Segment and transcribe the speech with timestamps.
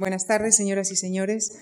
[0.00, 1.58] Buenas tardes, señoras y señores.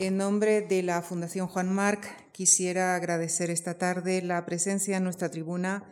[0.00, 5.30] En nombre de la Fundación Juan Marc, quisiera agradecer esta tarde la presencia en nuestra
[5.30, 5.84] tribuna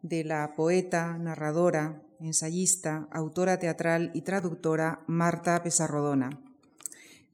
[0.00, 6.40] de la poeta, narradora, ensayista, autora teatral y traductora Marta Pesarrodona.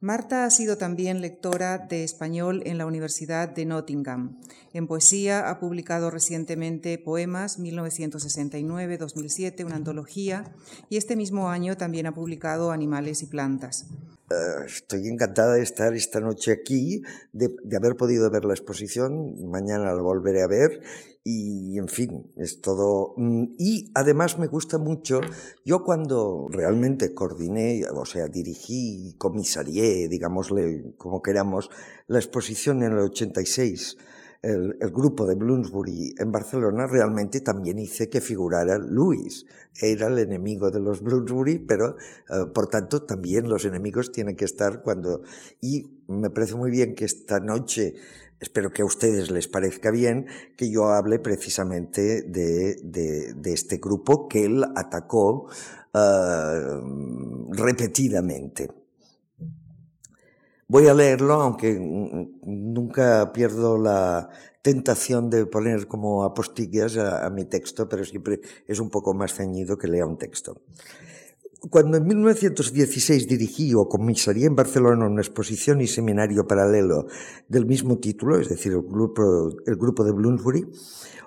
[0.01, 4.39] Marta ha sido también lectora de español en la Universidad de Nottingham.
[4.73, 10.55] En poesía ha publicado recientemente Poemas 1969-2007, una antología,
[10.89, 13.87] y este mismo año también ha publicado Animales y Plantas.
[14.31, 19.95] Eh, estoy encantada de estar esta noche aquí, de, haber podido ver la exposición, mañana
[19.95, 20.83] la volveré a ver
[21.25, 23.15] y, en fin, es todo.
[23.17, 25.21] Mm, y además me gusta mucho,
[25.65, 31.71] yo cuando realmente coordiné, o sea, dirigí, comisarié, digámosle como queramos,
[32.07, 33.97] la exposición en el 86,
[34.43, 39.47] el, grupo de Bloomsbury en Barcelona, realmente también hice que figurara Luis.
[39.81, 41.97] Era el enemigo de los Bloomsbury, pero
[42.31, 45.23] eh, por tanto también los enemigos tienen que estar cuando...
[45.61, 47.95] Y me parece muy bien que esta noche,
[48.41, 54.29] espero que a ustedes les parezca bien, que yo hable precisamente de, de, este grupo
[54.29, 55.49] que él atacó
[55.95, 58.69] uh, repetidamente.
[60.71, 64.29] Voy a leerlo, aunque nunca pierdo la
[64.61, 69.79] tentación de poner como apostillas a, mi texto, pero siempre es un poco más ceñido
[69.79, 70.61] que lea un texto.
[71.61, 77.07] Cuando en 1916 dirigí o comisaría en Barcelona una exposición y seminario paralelo
[77.49, 80.69] del mismo título, es decir, el grupo, el grupo de Bloomsbury,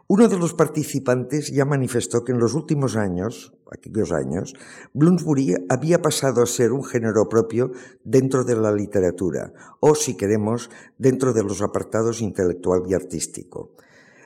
[0.08, 4.54] uno de los participantes ya manifestó que en los últimos años, aquellos años,
[4.94, 7.72] Bloomsbury había pasado a ser un género propio
[8.06, 13.74] dentro de la literatura, o si queremos, dentro de los apartados intelectual y artístico,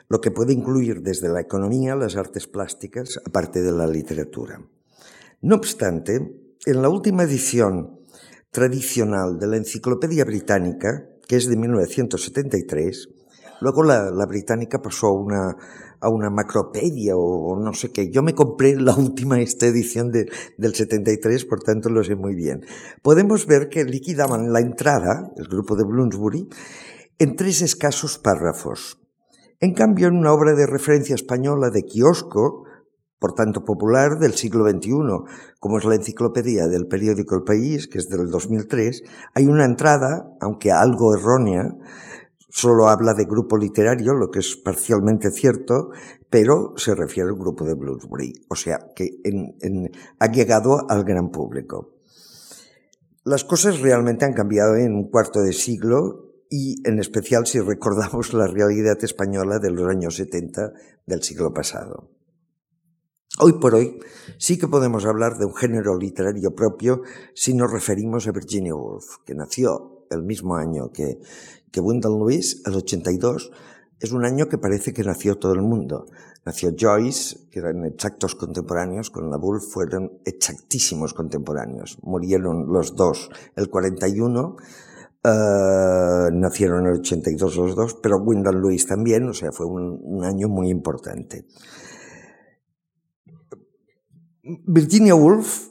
[0.08, 4.62] lo que puede incluir desde la economía, las artes plásticas, aparte de la literatura.
[5.46, 6.18] No obstante,
[6.66, 8.00] en la última edición
[8.50, 13.10] tradicional de la Enciclopedia Británica, que es de 1973,
[13.62, 15.56] Luego la, británica pasó a una,
[16.02, 18.12] a una macropedia o, no sé qué.
[18.12, 22.66] Yo me compré la última esta edición del 73, por tanto lo sé muy bien.
[23.04, 26.50] Podemos ver que liquidaban la entrada, el grupo de Bloomsbury,
[27.20, 29.00] en tres escasos párrafos.
[29.60, 32.65] En cambio, en una obra de referencia española de kiosco,
[33.20, 34.92] por tanto popular, del siglo XXI,
[35.60, 39.04] como es la enciclopedia del periódico El País, que es del 2003,
[39.34, 41.76] hay una entrada, aunque algo errónea,
[42.50, 45.90] solo habla de grupo literario, lo que es parcialmente cierto,
[46.30, 49.10] pero se refiere al grupo de Bloomsbury, o sea que
[50.20, 51.96] ha llegado al gran público.
[53.24, 58.34] Las cosas realmente han cambiado en un cuarto de siglo y en especial si recordamos
[58.34, 60.74] la realidad española de los años 70
[61.06, 62.15] del siglo pasado.
[63.38, 64.00] Hoy por hoy
[64.38, 67.02] sí que podemos hablar de un género literario propio
[67.34, 71.20] si nos referimos a Virginia Woolf, que nació el mismo año que,
[71.70, 73.52] que Wyndham Lewis, el 82,
[74.00, 76.06] es un año que parece que nació todo el mundo.
[76.46, 81.98] Nació Joyce, que eran exactos contemporáneos, con la Woolf fueron exactísimos contemporáneos.
[82.04, 84.56] Murieron los dos el 41,
[85.26, 90.48] eh, nacieron el 82 los dos, pero Wyndham Lewis también, o sea, fue un año
[90.48, 91.44] muy importante.
[94.48, 95.70] Virginia Woolf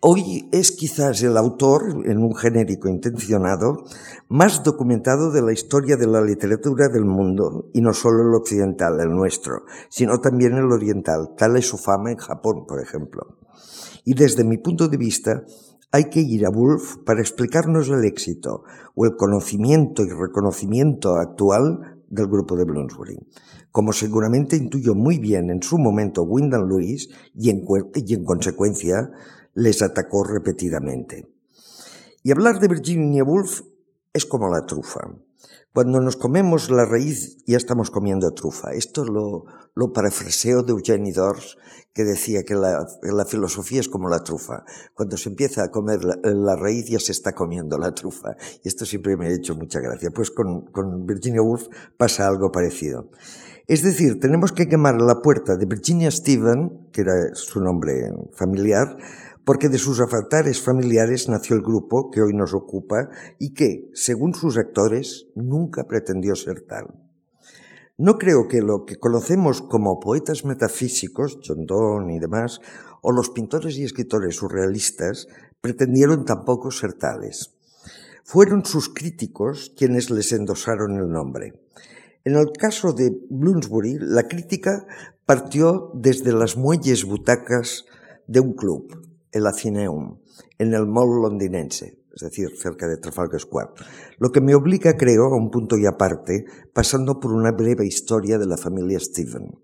[0.00, 3.84] hoy es quizás el autor, en un genérico intencionado,
[4.30, 8.98] más documentado de la historia de la literatura del mundo, y no solo el occidental,
[9.00, 13.36] el nuestro, sino también el oriental, tal es su fama en Japón, por ejemplo.
[14.06, 15.44] Y desde mi punto de vista,
[15.92, 18.64] hay que ir a Woolf para explicarnos el éxito
[18.94, 23.18] o el conocimiento y reconocimiento actual del grupo de Bloomsbury
[23.76, 27.62] como seguramente intuyó muy bien en su momento Wyndham Lewis y en,
[27.94, 29.10] y en consecuencia
[29.52, 31.28] les atacó repetidamente.
[32.22, 33.60] Y hablar de Virginia Woolf
[34.14, 35.00] es como la trufa.
[35.76, 38.70] Cuando nos comemos la raíz ya estamos comiendo trufa.
[38.72, 39.44] Esto lo,
[39.74, 41.58] lo parafraseo de Eugenie Dors,
[41.92, 42.86] que decía que la,
[43.26, 44.64] filosofía es como la trufa.
[44.94, 48.36] Cuando se empieza a comer la, raíz ya se está comiendo la trufa.
[48.64, 50.08] Y esto siempre me ha hecho mucha gracia.
[50.14, 51.66] Pues con, con Virginia Woolf
[51.98, 53.10] pasa algo parecido.
[53.66, 57.92] Es decir, tenemos que quemar la puerta de Virginia Stephen, que era su nombre
[58.32, 58.96] familiar,
[59.46, 64.34] porque de sus avatares familiares nació el grupo que hoy nos ocupa y que, según
[64.34, 66.86] sus actores, nunca pretendió ser tal.
[67.96, 72.60] No creo que lo que conocemos como poetas metafísicos, John Donne y demás,
[73.02, 75.28] o los pintores y escritores surrealistas,
[75.60, 77.54] pretendieron tampoco ser tales.
[78.24, 81.52] Fueron sus críticos quienes les endosaron el nombre.
[82.24, 84.84] En el caso de Bloomsbury, la crítica
[85.24, 87.84] partió desde las muelles butacas
[88.26, 90.18] de un club, el Athenaeum,
[90.58, 93.70] en el mall londinense, es decir, cerca de Trafalgar Square,
[94.18, 98.38] lo que me obliga, creo, a un punto y aparte, pasando por una breve historia
[98.38, 99.58] de la familia Stephen.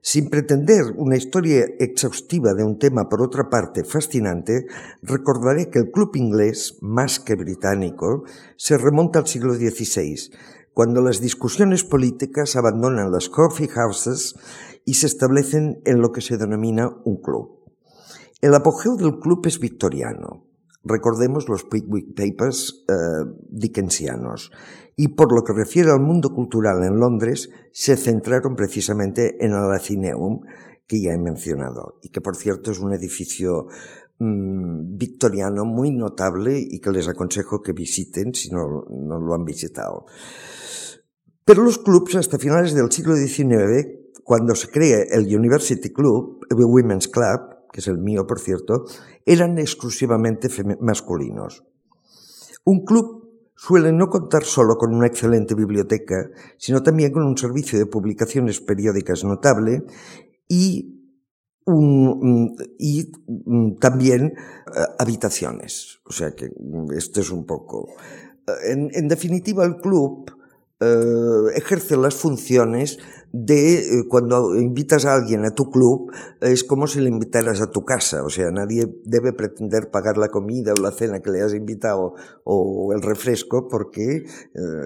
[0.00, 4.66] Sin pretender una historia exhaustiva de un tema, por otra parte, fascinante,
[5.02, 8.22] recordaré que el club inglés, más que británico,
[8.56, 10.30] se remonta al siglo XVI,
[10.72, 14.36] cuando las discusiones políticas abandonan las coffee houses
[14.84, 17.57] y se establecen en lo que se denomina un club.
[18.40, 20.46] El apogeo del club es victoriano.
[20.84, 22.94] Recordemos los Pickwick Papers eh,
[23.50, 24.52] dickensianos.
[24.94, 29.72] Y por lo que refiere al mundo cultural en Londres, se centraron precisamente en el
[29.72, 30.40] Athenaeum,
[30.86, 33.66] que ya he mencionado, y que por cierto es un edificio
[34.20, 39.44] mmm, victoriano muy notable y que les aconsejo que visiten si no, no lo han
[39.44, 40.06] visitado.
[41.44, 43.88] Pero los clubs hasta finales del siglo XIX,
[44.22, 48.86] cuando se crea el University Club, el Women's Club, que es el mío por cierto,
[49.24, 50.48] eran exclusivamente
[50.80, 51.64] masculinos.
[52.64, 57.78] Un club suele no contar solo con una excelente biblioteca, sino también con un servicio
[57.78, 59.84] de publicaciones periódicas notable
[60.48, 61.04] y,
[61.66, 63.12] un, y
[63.78, 64.32] también
[64.66, 66.00] uh, habitaciones.
[66.04, 66.50] O sea que
[66.96, 67.90] esto es un poco.
[68.64, 70.32] En, en definitiva, el club
[70.80, 72.98] uh, ejerce las funciones
[73.32, 76.10] de eh, cuando invitas a alguien a tu club,
[76.40, 80.28] es como si le invitaras a tu casa, o sea, nadie debe pretender pagar la
[80.28, 82.14] comida o la cena que le has invitado
[82.44, 84.24] o el refresco porque eh,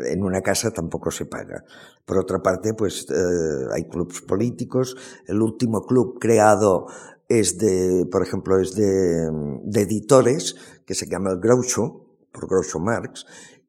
[0.09, 1.65] en una casa tampoco se paga.
[2.05, 4.97] Por otra parte, pues eh, hay clubs políticos,
[5.27, 6.87] el último club creado
[7.29, 9.31] es de, por ejemplo, es de,
[9.65, 13.25] de editores, que se llama el Groucho, por Groucho Marx,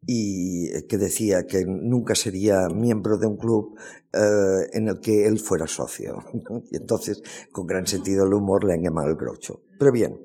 [0.05, 3.77] y que decía que nunca sería miembro de un club
[4.13, 6.17] eh, en el que él fuera socio.
[6.71, 7.21] Y entonces,
[7.51, 9.63] con gran sentido del humor, le han llamado el Groucho.
[9.77, 10.19] Pero bien,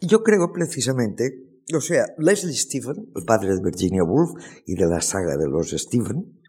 [0.00, 5.00] yo creo precisamente, o sea, Leslie Stephen, el padre de Virginia Woolf y de la
[5.00, 6.40] saga de los Stephen,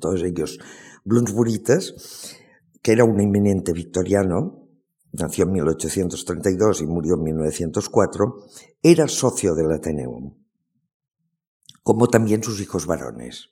[0.00, 0.58] todos ellos
[1.04, 2.34] Bloomsburitas,
[2.82, 4.68] que era un eminente victoriano,
[5.12, 8.36] nació en 1832 y murió en 1904,
[8.82, 10.46] era socio del Ateneum
[11.86, 13.48] como también sus hijos varones.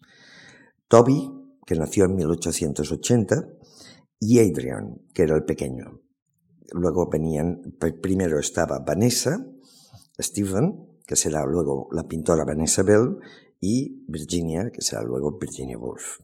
[0.89, 1.31] Toby,
[1.67, 3.49] que nació en 1880,
[4.21, 6.01] y Adrian, que era el pequeño.
[6.73, 9.47] Luego venían, primero estaba Vanessa,
[10.21, 13.19] Stephen, que será luego la pintora Vanessa Bell,
[13.61, 16.21] y Virginia, que será luego Virginia Woolf.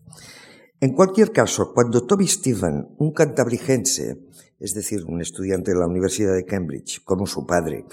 [0.80, 4.26] En cualquier caso, cuando Toby Stephen, un cantabrigense,
[4.58, 7.86] es decir, un estudiante de la Universidad de Cambridge, como su padre,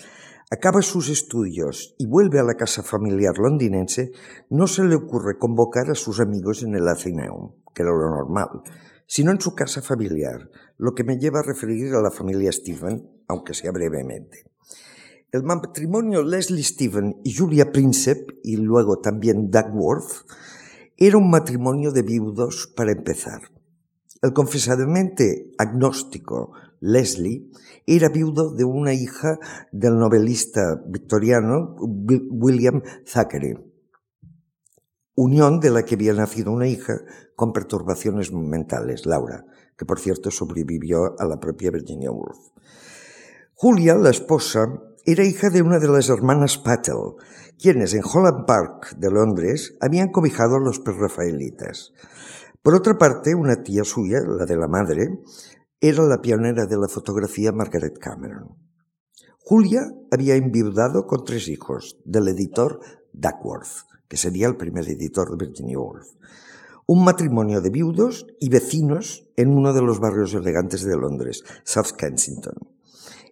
[0.49, 4.11] acaba sus estudios y vuelve a la casa familiar londinense,
[4.49, 8.61] no se le ocurre convocar a sus amigos en el Athenaeum, que era lo normal,
[9.05, 13.09] sino en su casa familiar, lo que me lleva a referir a la familia Stephen,
[13.27, 14.45] aunque sea brevemente.
[15.31, 20.25] El matrimonio Leslie Stephen y Julia Princep, y luego también Duckworth,
[20.95, 23.41] era un matrimonio de viudos para empezar.
[24.21, 27.49] El confesadamente agnóstico Leslie
[27.85, 29.37] era viudo de una hija
[29.71, 32.81] del novelista victoriano William
[33.11, 33.55] Thackeray,
[35.15, 36.93] unión de la que había nacido una hija
[37.35, 39.45] con perturbaciones mentales, Laura,
[39.77, 42.37] que por cierto sobrevivió a la propia Virginia Woolf.
[43.53, 44.67] Julia, la esposa,
[45.05, 47.15] era hija de una de las hermanas Patel,
[47.57, 51.93] quienes en Holland Park de Londres habían cobijado a los prerrafaelitas.
[52.61, 55.07] Por otra parte, una tía suya, la de la madre,
[55.79, 58.55] era la pionera de la fotografía Margaret Cameron.
[59.37, 62.79] Julia había enviudado con tres hijos del editor
[63.13, 66.07] Duckworth, que sería el primer editor de Virginia Woolf.
[66.87, 71.95] Un matrimonio de viudos y vecinos en uno de los barrios elegantes de Londres, South
[71.95, 72.55] Kensington.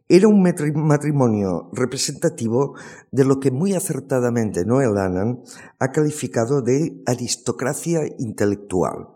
[0.07, 2.75] Era un matrimonio representativo
[3.11, 5.41] de lo que muy acertadamente Noel Annan
[5.79, 9.14] ha calificado de aristocracia intelectual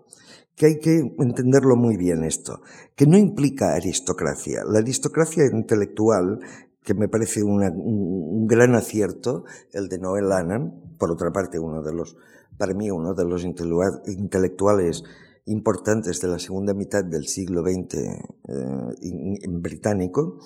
[0.59, 2.61] que hay que entenderlo muy bien esto,
[2.93, 4.65] que no implica aristocracia.
[4.69, 6.41] La aristocracia intelectual,
[6.83, 11.93] que me parece un, gran acierto, el de Noel Annan, por otra parte, uno de
[11.93, 12.17] los,
[12.57, 15.05] para mí, uno de los intelectuales
[15.45, 20.39] importantes de la segunda mitad del siglo XX eh, británico,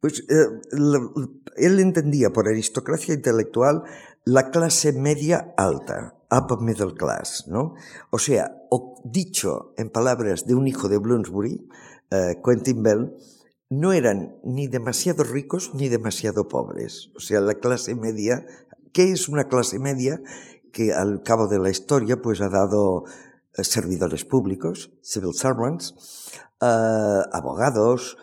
[0.00, 0.46] pues eh,
[1.56, 3.82] él entendía por aristocracia intelectual
[4.24, 7.74] la clase media alta, upper middle class, ¿no?
[8.10, 8.56] O sea,
[9.04, 11.68] dicho en palabras de un hijo de Bloomsbury,
[12.10, 13.14] uh, Quentin Bell,
[13.68, 17.10] no eran ni demasiado ricos ni demasiado pobres.
[17.16, 18.46] O sea, la clase media,
[18.92, 20.20] ¿qué es una clase media?
[20.72, 23.04] Que al cabo de la historia, pues ha dado uh,
[23.62, 25.94] servidores públicos, civil servants,
[26.62, 28.16] uh, abogados,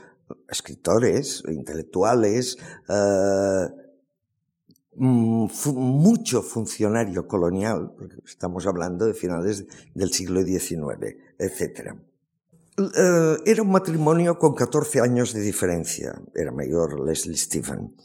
[0.49, 3.67] escritores, intelectuales, eh,
[5.01, 7.93] mucho funcionario colonial,
[8.23, 9.65] estamos hablando de finales
[9.95, 11.95] del siglo XIX, etc.
[12.77, 17.95] Eh, era un matrimonio con 14 años de diferencia, era mayor Leslie Stephen,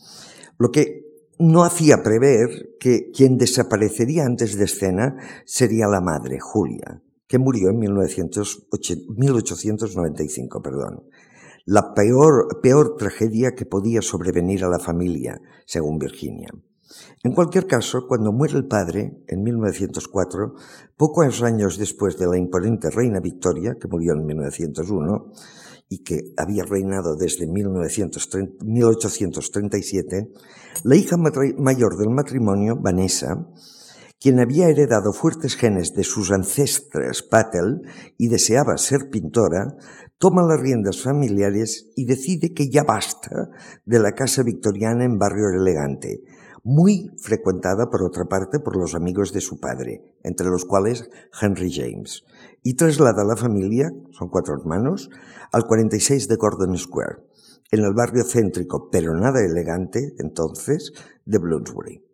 [0.59, 1.05] lo que
[1.39, 7.69] no hacía prever que quien desaparecería antes de escena sería la madre, Julia, que murió
[7.69, 10.63] en 1895.
[10.63, 11.05] Perdón.
[11.67, 16.49] La peor, peor tragedia que podía sobrevenir a la familia, según Virginia.
[17.23, 20.55] En cualquier caso, cuando muere el padre, en 1904,
[20.97, 25.33] pocos años después de la imponente reina Victoria, que murió en 1901,
[25.89, 30.33] y que había reinado desde 1837,
[30.85, 33.47] la hija mayor del matrimonio, Vanessa,
[34.21, 37.83] quien había heredado fuertes genes de sus ancestras Patel
[38.17, 39.77] y deseaba ser pintora,
[40.19, 43.51] toma las riendas familiares y decide que ya basta
[43.85, 46.23] de la casa victoriana en barrio elegante,
[46.67, 51.09] muy frecuentada por otra parte por los amigos de su padre, entre los cuales
[51.41, 52.25] Henry James,
[52.65, 55.09] y traslada a la familia, son cuatro hermanos,
[55.53, 57.19] al 46 de Gordon Square,
[57.71, 60.93] en el barrio céntrico, pero nada elegante entonces,
[61.25, 62.05] de Bloomsbury.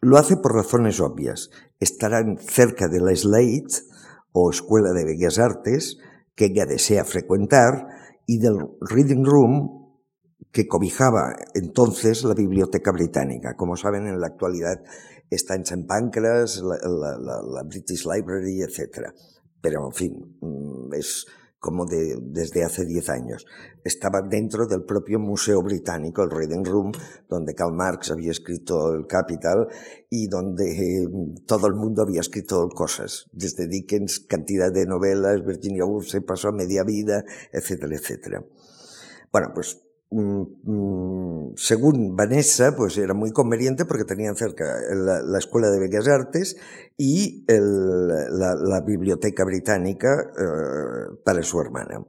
[0.00, 1.50] Lo hace por razones obvias.
[1.80, 3.66] Estarán cerca de la Slade,
[4.30, 5.98] o Escuela de Bellas Artes,
[6.36, 7.88] que ella desea frecuentar,
[8.26, 9.79] y del Reading Room,
[10.52, 13.54] que cobijaba entonces la Biblioteca Británica.
[13.56, 14.82] Como saben, en la actualidad
[15.30, 15.84] está en St.
[15.86, 19.12] Pancras, la, British Library, etc.
[19.60, 21.26] Pero, en fin, mm, es
[21.60, 23.46] como de, desde hace 10 años.
[23.84, 26.90] Estaba dentro del propio Museo Británico, el Reading Room,
[27.28, 29.68] donde Karl Marx había escrito el Capital
[30.08, 35.84] y donde mm, todo el mundo había escrito cosas, desde Dickens, cantidad de novelas, Virginia
[35.84, 38.42] Woolf se pasó a media vida, etcétera, etcétera.
[39.30, 39.78] Bueno, pues
[41.56, 46.56] según Vanessa, pues era muy conveniente porque tenían cerca la, Escuela de Bellas Artes
[46.96, 52.04] y la, Biblioteca Británica eh, para su hermana.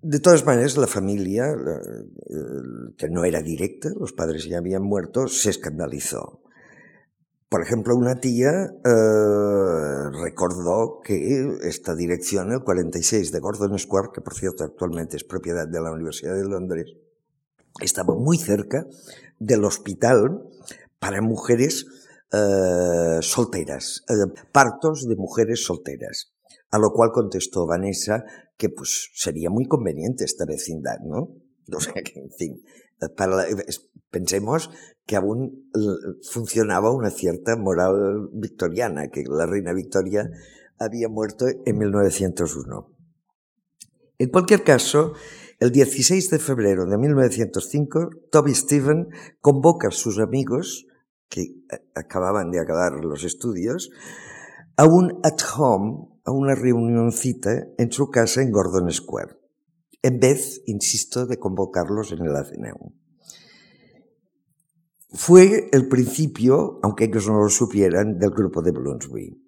[0.00, 1.52] De todas maneras, la familia,
[2.96, 6.40] que no era directa, los padres ya habían muerto, se escandalizó.
[7.48, 14.20] Por ejemplo, una tía eh, recordó que esta dirección, el 46 de Gordon Square, que
[14.20, 16.92] por cierto actualmente es propiedad de la Universidad de Londres,
[17.80, 18.86] estaba muy cerca
[19.38, 20.42] del hospital
[20.98, 21.86] para mujeres
[22.32, 26.34] eh, solteras, eh, partos de mujeres solteras.
[26.70, 28.24] A lo cual contestó Vanessa
[28.58, 31.34] que pues sería muy conveniente esta vecindad, ¿no?
[31.74, 32.62] O sea que, en fin,
[34.10, 34.70] pensemos
[35.08, 35.70] que aún
[36.30, 40.30] funcionaba una cierta moral victoriana, que la reina Victoria
[40.78, 42.94] había muerto en 1901.
[44.18, 45.14] En cualquier caso,
[45.60, 49.08] el 16 de febrero de 1905, Toby Stephen
[49.40, 50.86] convoca a sus amigos,
[51.30, 51.54] que
[51.94, 53.90] acababan de acabar los estudios,
[54.76, 59.38] a un at home, a una reunioncita en su casa en Gordon Square,
[60.02, 62.34] en vez, insisto, de convocarlos en el.
[65.10, 69.42] Fue el principio, aunque ellos no lo supieran, del grupo de Bloomsbury.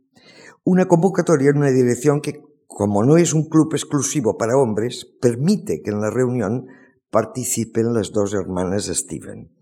[0.64, 5.82] Una convocatoria en una dirección que, como no es un club exclusivo para hombres, permite
[5.82, 6.66] que en la reunión
[7.10, 9.52] participen las dos hermanas de Stephen.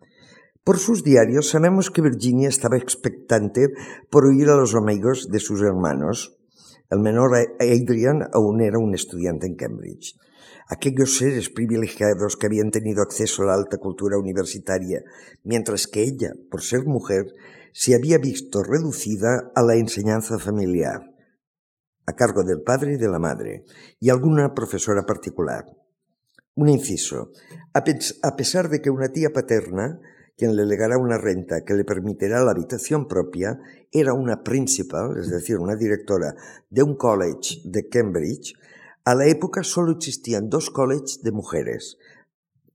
[0.63, 3.69] Por sus diarios sabemos que Virginia estaba expectante
[4.09, 6.39] por oír a los amigos de sus hermanos.
[6.91, 10.17] El menor Adrian aún era un estudiante en Cambridge
[10.69, 15.03] aquellos seres privilegiados que habían tenido acceso a la alta cultura universitaria,
[15.43, 17.27] mientras que ella, por ser mujer,
[17.73, 21.15] se había visto reducida a la enseñanza familiar,
[22.07, 23.65] a cargo del padre y de la madre,
[23.99, 25.65] y alguna profesora particular.
[26.55, 27.33] Un inciso.
[27.73, 30.01] A pesar de que una tía paterna,
[30.37, 33.59] quien le legará una renta que le permitirá la habitación propia,
[33.91, 36.35] era una principal, es decir, una directora
[36.69, 38.55] de un college de Cambridge,
[39.09, 41.97] a la época solo existían dos colleges de mujeres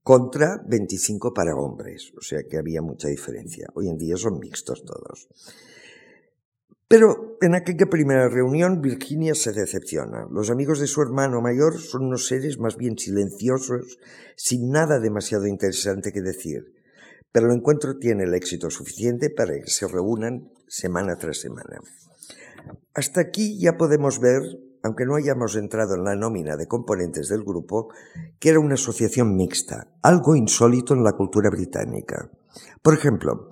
[0.02, 3.68] contra 25 para hombres, o sea que había mucha diferencia.
[3.76, 5.28] Hoy en día son mixtos todos.
[6.88, 10.26] Pero en aquella primera reunión Virginia se decepciona.
[10.28, 13.98] Los amigos de su hermano mayor son unos seres más bien silenciosos,
[14.34, 16.64] sin nada demasiado interesante que decir.
[17.30, 21.78] Pero el encuentro tiene el éxito suficiente para que se reúnan semana tras semana.
[22.92, 24.42] Hasta aquí ya podemos ver
[24.84, 27.88] aunque no hayamos entrado en la nómina de componentes del grupo,
[28.38, 32.30] que era una asociación mixta, algo insólito en la cultura británica.
[32.82, 33.50] Por ejemplo,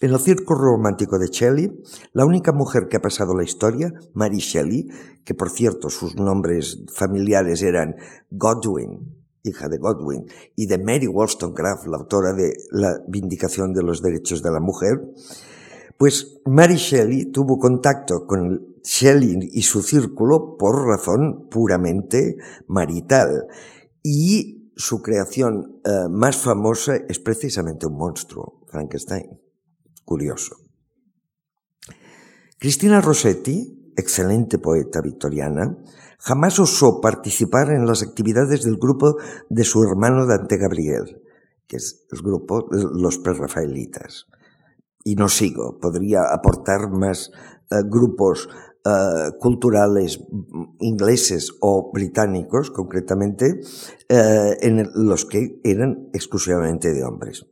[0.00, 1.70] En el circo romántico de Shelley,
[2.12, 4.88] la única mujer que ha pasado la historia, Mary Shelley,
[5.24, 7.94] que por cierto sus nombres familiares eran
[8.28, 9.14] Godwin,
[9.44, 10.26] hija de Godwin,
[10.56, 15.00] y de Mary Wollstonecraft, la autora de La Vindicación de los Derechos de la Mujer,
[15.96, 22.36] pues Mary Shelley tuvo contacto con Shelley y su círculo por razón puramente
[22.68, 23.46] marital.
[24.02, 29.40] Y su creación eh, más famosa es precisamente un monstruo, Frankenstein.
[30.04, 30.56] Curioso.
[32.58, 35.78] Cristina Rossetti, excelente poeta victoriana,
[36.18, 39.16] jamás osó participar en las actividades del grupo
[39.48, 41.22] de su hermano Dante Gabriel,
[41.66, 44.26] que es el grupo de los prerrafaelitas.
[45.04, 47.30] Y no sigo, podría aportar más
[47.70, 48.48] eh, grupos
[48.86, 50.20] eh, culturales
[50.78, 53.60] ingleses o británicos, concretamente,
[54.08, 57.46] eh, en los que eran exclusivamente de hombres.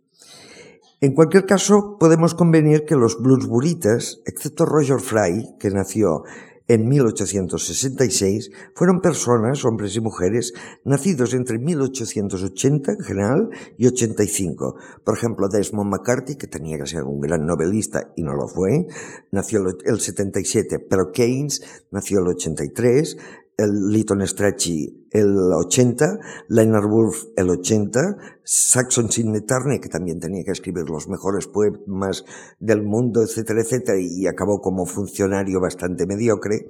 [1.01, 6.23] En cualquier caso, podemos convenir que los bluesburitas, excepto Roger Fry, que nació
[6.69, 10.53] en 1866 fueron personas, hombres y mujeres,
[10.85, 14.77] nacidos entre 1880 en general y 85.
[15.05, 18.87] Por ejemplo, Desmond McCarthy, que tenía que ser un gran novelista y no lo fue,
[19.31, 23.17] nació el 77, pero Keynes nació el 83,
[23.63, 28.01] el Lytton Strachey el 80, Leonard Woolf el 80,
[28.43, 32.25] Saxon Sidney Turner, que también tenía que escribir los mejores poemas
[32.59, 36.67] del mundo, etcétera, etcétera, y acabó como funcionario bastante mediocre,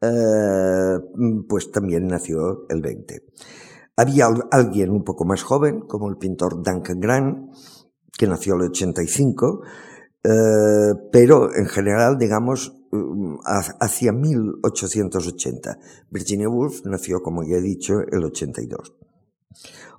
[0.00, 0.98] eh,
[1.48, 3.22] pues también nació el 20.
[3.96, 7.52] Había alguien un poco más joven, como el pintor Duncan Grant,
[8.16, 9.62] que nació el 85,
[10.24, 12.81] eh, pero en general, digamos,
[13.44, 15.78] hacia 1880.
[16.10, 18.94] Virginia Woolf nació, como ya he dicho, el 82.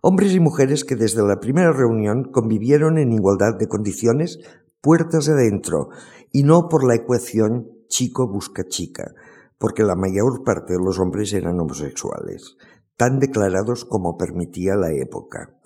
[0.01, 4.39] Hombres y mujeres que desde la primera reunión convivieron en igualdad de condiciones,
[4.81, 5.89] puertas adentro,
[6.31, 9.13] y no por la ecuación chico busca chica,
[9.57, 12.57] porque la mayor parte de los hombres eran homosexuales,
[12.97, 15.57] tan declarados como permitía la época.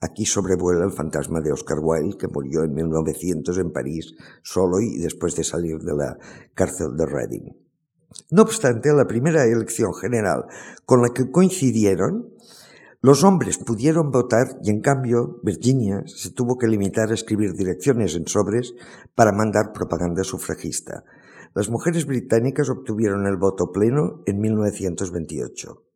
[0.00, 4.96] Aquí sobrevuela el fantasma de Oscar Wilde, que murió en 1900 en París, solo y
[4.98, 6.18] después de salir de la
[6.54, 7.52] cárcel de Reading.
[8.30, 10.46] No obstante, la primera elección general
[10.86, 12.30] con la que coincidieron,
[13.02, 18.14] los hombres pudieron votar y en cambio Virginia se tuvo que limitar a escribir direcciones
[18.14, 18.74] en sobres
[19.14, 21.04] para mandar propaganda sufragista.
[21.54, 25.89] Las mujeres británicas obtuvieron el voto pleno en 1928.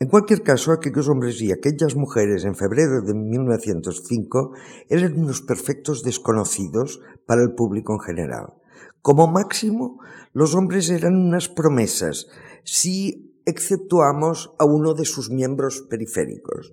[0.00, 4.52] En cualquier caso, aquellos hombres y aquellas mujeres en febrero de 1905
[4.88, 8.54] eran unos perfectos desconocidos para el público en general.
[9.02, 10.00] Como máximo,
[10.32, 12.26] los hombres eran unas promesas,
[12.64, 16.72] si exceptuamos a uno de sus miembros periféricos,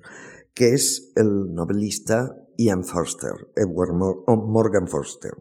[0.53, 5.33] que es el novelista Ian Forster, Edward Morgan Forster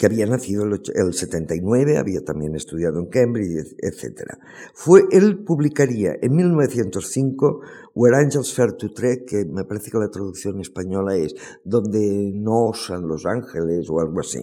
[0.00, 4.32] que había nacido el, el 79, había también estudiado en Cambridge, etc.
[4.72, 7.60] Fue, él publicaría en 1905
[7.94, 11.34] Where Angels Fair to Tread, que me parece que la traducción española es
[11.64, 14.40] Donde no osan los ángeles o algo así.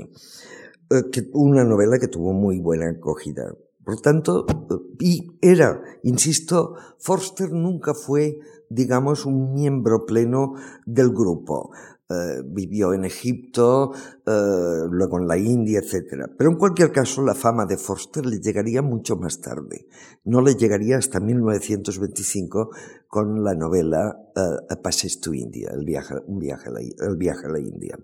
[0.92, 3.52] Eh, que, una novela que tuvo muy buena acogida.
[3.84, 4.46] Por tanto,
[5.00, 8.38] y era, insisto, Forster nunca fue,
[8.70, 10.54] digamos, un miembro pleno
[10.86, 11.72] del grupo.
[12.10, 13.92] Eh, vivió en Egipto,
[14.26, 16.32] eh, luego en la India, etc.
[16.38, 19.88] Pero en cualquier caso, la fama de Forster le llegaría mucho más tarde.
[20.24, 22.70] No le llegaría hasta 1925
[23.10, 27.46] con la novela uh, A Passage to India, el viaje, un viaje, a la, viaje
[27.46, 28.00] a la India.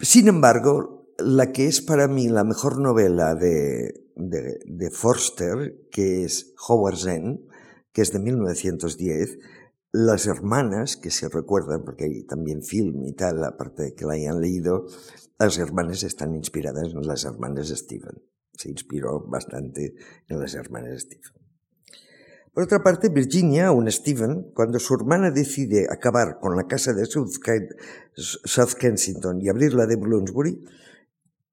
[0.00, 6.24] Sin embargo, la que es para mí la mejor novela de, de, de Forster, que
[6.24, 7.46] es Howard Zen,
[7.92, 9.38] que es de 1910,
[9.92, 14.14] las hermanas, que se recuerdan, porque hay también film y tal, aparte de que la
[14.14, 14.86] hayan leído,
[15.38, 18.22] las hermanas están inspiradas en las hermanas Stephen.
[18.52, 19.94] Se inspiró bastante
[20.28, 21.32] en las hermanas Stephen.
[22.52, 27.06] Por otra parte, Virginia, un Stephen, cuando su hermana decide acabar con la casa de
[27.06, 30.64] South Kensington y abrir la de Bloomsbury,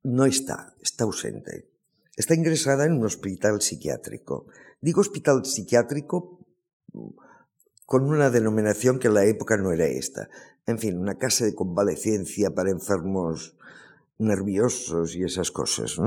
[0.04, 1.70] no está, está ausente.
[2.16, 4.48] Está ingresada en un hospital psiquiátrico.
[4.82, 6.40] Digo hospital psiquiátrico
[7.86, 10.30] con una denominación que en la época no era esta.
[10.66, 13.56] En fin, una casa de convalecencia para enfermos
[14.18, 15.98] nerviosos y esas cosas.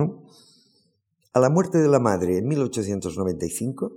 [1.32, 3.92] A la muerte de la madre en 1895,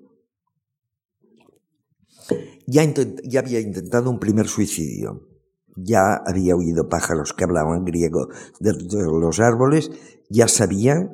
[2.68, 2.84] ya,
[3.24, 5.28] ya había intentado un primer suicidio.
[5.76, 8.28] Ya había oído pájaros que hablaban griego
[8.60, 9.90] de los árboles,
[10.30, 11.10] ya sabía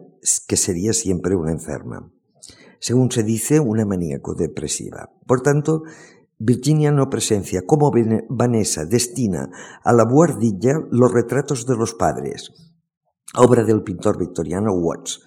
[0.48, 2.12] que sería siempre una enferma.
[2.80, 5.12] Según se dice, una maníaco depresiva.
[5.26, 5.84] Por tanto,
[6.40, 7.92] Virginia no presencia cómo
[8.30, 9.50] Vanessa destina
[9.84, 12.52] a la buhardilla los retratos de los padres,
[13.34, 15.22] obra del pintor victoriano Watts.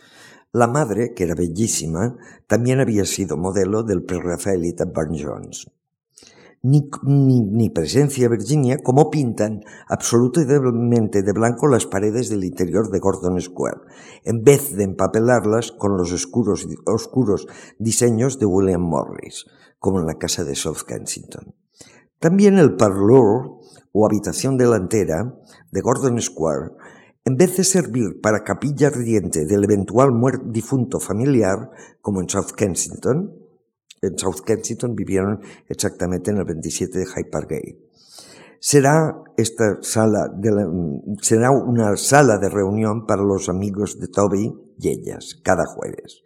[0.52, 5.66] La madre, que era bellísima, también había sido modelo del prerrafaelita Burne Jones.
[6.62, 13.40] Ni, ni, presencia Virginia como pintan absolutamente de blanco las paredes del interior de Gordon
[13.40, 13.80] Square,
[14.24, 19.46] en vez de empapelarlas con los oscuros, oscuros diseños de William Morris,
[19.80, 21.56] como en la casa de South Kensington.
[22.20, 23.58] También el parlour
[23.90, 25.34] o habitación delantera
[25.72, 26.70] de Gordon Square
[27.24, 30.10] en vez de servir para capilla ardiente del eventual
[30.46, 33.34] difunto familiar, como en South Kensington,
[34.02, 37.78] en South Kensington vivieron exactamente en el 27 de Hyde Park Gate.
[38.58, 40.50] Será esta sala de
[41.22, 46.22] será una sala de reunión para los amigos de Toby y ellas cada jueves.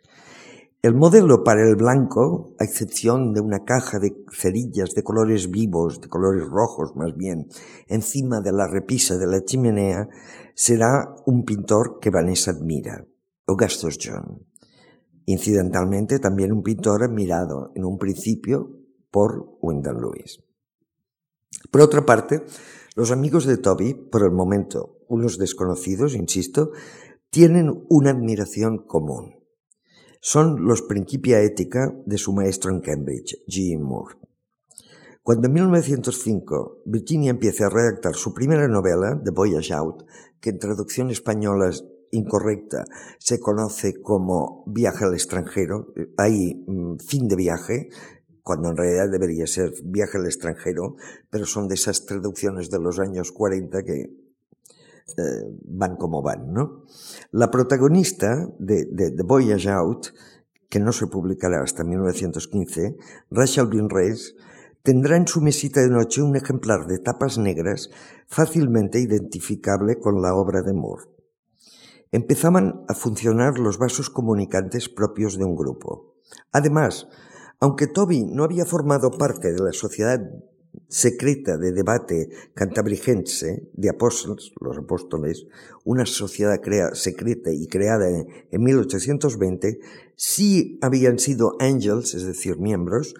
[0.85, 5.99] El modelo para el blanco, a excepción de una caja de cerillas de colores vivos,
[6.03, 7.49] de colores rojos más bien,
[7.87, 10.11] encima de la repisa de la chimenea,
[10.55, 13.07] será un pintor que Vanessa admira,
[13.47, 14.47] Augustus John.
[15.25, 18.69] Incidentalmente también un pintor admirado en un principio
[19.11, 20.45] por Wyndham Lewis.
[21.71, 22.45] Por otra parte,
[22.95, 26.73] los amigos de Toby, por el momento unos desconocidos, insisto,
[27.31, 29.44] tienen una admiración común.
[30.27, 33.79] Son los Principia Ética de su maestro en Cambridge, G.
[33.79, 34.17] Moore.
[35.23, 40.05] Cuando en 1905 Virginia empieza a redactar su primera novela, The Voyage Out,
[40.41, 41.71] que en traducción española
[42.11, 42.87] incorrecta
[43.19, 47.91] se conoce como viaje al extranjero, hay mm, fin de viaje,
[48.43, 50.97] cuando en realidad debería ser viaje al extranjero,
[51.29, 54.24] pero son de esas traducciones de los años 40 que
[55.19, 55.23] eh,
[55.67, 56.85] van como van, ¿no?
[57.31, 60.09] La protagonista de, The Voyage Out,
[60.71, 62.97] que no se publicará hasta 1915,
[63.31, 64.35] Rachel Bean Reyes,
[64.83, 67.91] tendrá en su mesita de noche un ejemplar de tapas negras
[68.29, 71.05] fácilmente identificable con la obra de Moore.
[72.11, 76.15] Empezaban a funcionar los vasos comunicantes propios de un grupo.
[76.51, 77.09] Además,
[77.61, 80.21] aunque Toby no había formado parte de la sociedad
[80.89, 85.47] secreta de debate cantabrigense de apóstoles, los apóstoles,
[85.85, 86.61] una sociedad
[86.93, 89.81] secreta y creada en, en 1820,
[90.17, 93.15] sí habían sido angels, es decir, miembros,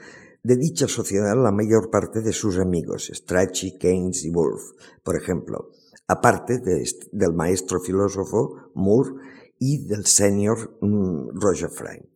[0.45, 4.63] de dicha sociedad la mayor parte de sus amigos, Strachey, Keynes y Wolf,
[5.03, 5.71] por ejemplo,
[6.07, 9.15] aparte del maestro filósofo Moore
[9.59, 12.07] y del señor mm, Roger Fry.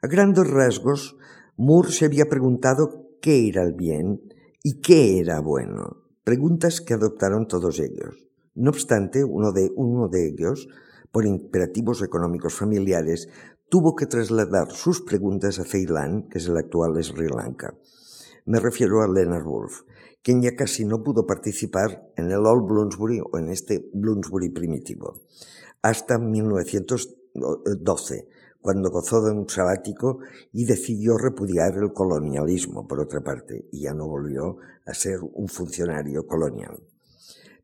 [0.00, 1.16] A grandes rasgos,
[1.58, 4.22] Moore se había preguntado qué era el bien
[4.68, 8.26] y qué era bueno, preguntas que adoptaron todos ellos.
[8.56, 10.66] No obstante, uno de, uno de ellos,
[11.12, 13.28] por imperativos económicos familiares,
[13.68, 17.78] tuvo que trasladar sus preguntas a Ceilán, que es el actual Sri Lanka.
[18.44, 19.82] Me refiero a Leonard Woolf,
[20.20, 25.20] quien ya casi no pudo participar en el Old Bloomsbury o en este Bloomsbury primitivo,
[25.80, 28.28] hasta 1912,
[28.66, 30.18] cuando gozó de un sabático
[30.52, 35.46] y decidió repudiar el colonialismo, por otra parte, y ya no volvió a ser un
[35.46, 36.82] funcionario colonial.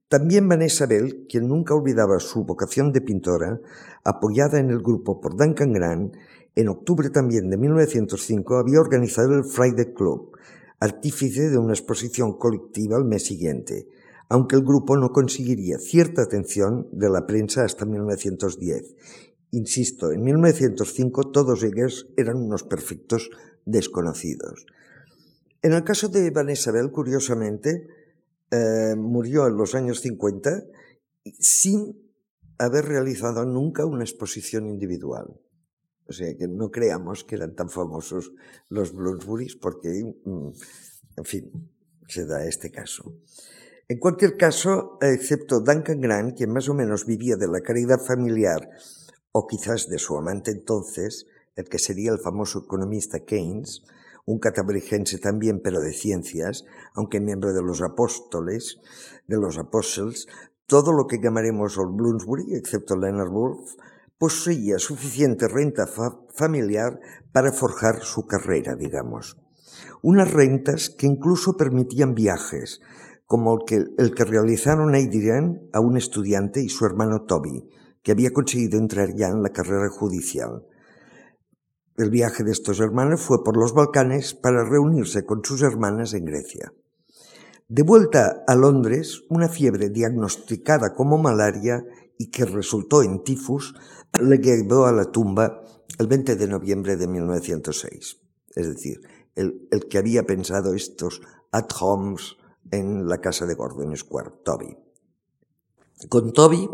[0.07, 3.61] También Vanessa Bell, quien nunca olvidaba su vocación de pintora,
[4.05, 6.15] apoyada en el grupo por Duncan Grant,
[6.55, 10.39] en octubre también de 1905 había organizado el Friday Club,
[10.79, 13.89] artífice de una exposición colectiva al mes siguiente,
[14.29, 18.95] aunque el grupo no conseguiría cierta atención de la prensa hasta 1910.
[19.53, 23.29] Insisto, en 1905 todos ellos eran unos perfectos
[23.67, 24.65] desconocidos.
[25.61, 27.87] En el caso de Vanessa Bell, curiosamente,
[28.51, 30.65] eh, murió en los años 50
[31.39, 32.01] sin
[32.57, 35.39] haber realizado nunca una exposición individual.
[36.09, 38.33] O sea que no creamos que eran tan famosos
[38.71, 39.89] los Bloomsburys porque,
[40.25, 40.49] mm,
[41.19, 41.71] en fin,
[42.09, 43.21] se da este caso.
[43.87, 48.71] En cualquier caso, excepto Duncan Grant, quien más o menos vivía de la caridad familiar,
[49.33, 53.83] o quizás de su amante entonces, el que sería el famoso economista Keynes,
[54.25, 56.65] un catabrigense también, pero de ciencias,
[56.95, 58.79] aunque miembro de los apóstoles,
[59.27, 60.27] de los apóstoles,
[60.67, 63.75] todo lo que llamaremos Old Bloomsbury, excepto Leonard Woolf,
[64.19, 65.89] poseía suficiente renta
[66.29, 67.01] familiar
[67.33, 69.37] para forjar su carrera, digamos.
[70.01, 72.81] Unas rentas que incluso permitían viajes,
[73.27, 77.69] como el que, el que realizaron Adrian a un estudiante y su hermano Toby,
[78.03, 80.67] que había conseguido entrar ya en la carrera judicial.
[81.97, 86.25] El viaje de estos hermanos fue por los Balcanes para reunirse con sus hermanas en
[86.25, 86.73] Grecia.
[87.69, 91.85] De vuelta a Londres, una fiebre diagnosticada como malaria
[92.19, 93.75] y que resultó en tifus
[94.21, 95.63] le llevó a la tumba
[95.99, 98.21] el 20 de noviembre de 1906.
[98.55, 99.01] Es decir,
[99.35, 102.37] el, que había pensado estos at-homes
[102.71, 104.77] en la casa de Gordon Square, Toby.
[106.09, 106.69] Con Toby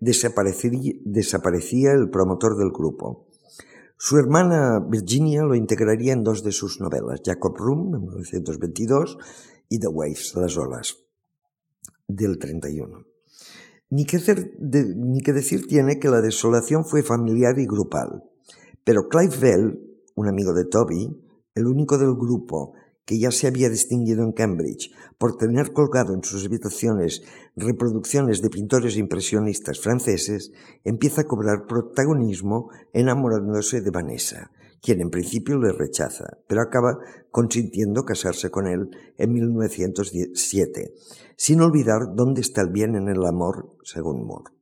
[0.00, 3.26] desaparecía el promotor del grupo.
[3.96, 9.18] Su hermana Virginia lo integraría en dos de sus novelas, Jacob Room, en 1922,
[9.68, 10.96] y The Waves, Las olas,
[12.06, 13.04] del 31.
[13.90, 14.18] Ni que,
[14.96, 18.24] ni que decir tiene que la desolación fue familiar y grupal.
[18.82, 21.16] Pero Clive Bell, un amigo de Toby,
[21.54, 26.22] el único del grupo que ya se había distinguido en Cambridge por tener colgado en
[26.22, 27.22] sus habitaciones
[27.56, 30.52] reproducciones de pintores impresionistas franceses,
[30.84, 36.98] empieza a cobrar protagonismo enamorándose de Vanessa, quien en principio le rechaza, pero acaba
[37.30, 40.92] consintiendo casarse con él en 1907,
[41.36, 44.52] sin olvidar dónde está el bien en el amor, según Moore.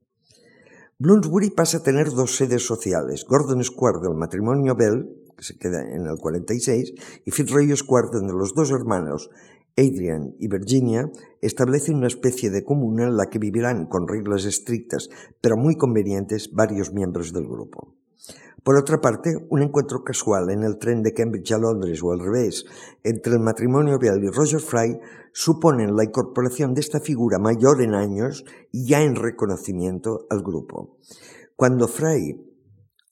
[0.99, 5.11] Bloomsbury pasa a tener dos sedes sociales, Gordon Square del matrimonio Bell,
[5.43, 9.31] se queda en el 46, y Fitzroy Square, donde los dos hermanos,
[9.77, 15.09] Adrian y Virginia, establecen una especie de comuna en la que vivirán con reglas estrictas,
[15.41, 17.95] pero muy convenientes, varios miembros del grupo.
[18.63, 22.21] Por otra parte, un encuentro casual en el tren de Cambridge a Londres o al
[22.21, 22.65] revés
[23.03, 25.01] entre el matrimonio Bell y Roger Fry
[25.33, 30.97] suponen la incorporación de esta figura mayor en años y ya en reconocimiento al grupo.
[31.57, 32.41] Cuando Fry,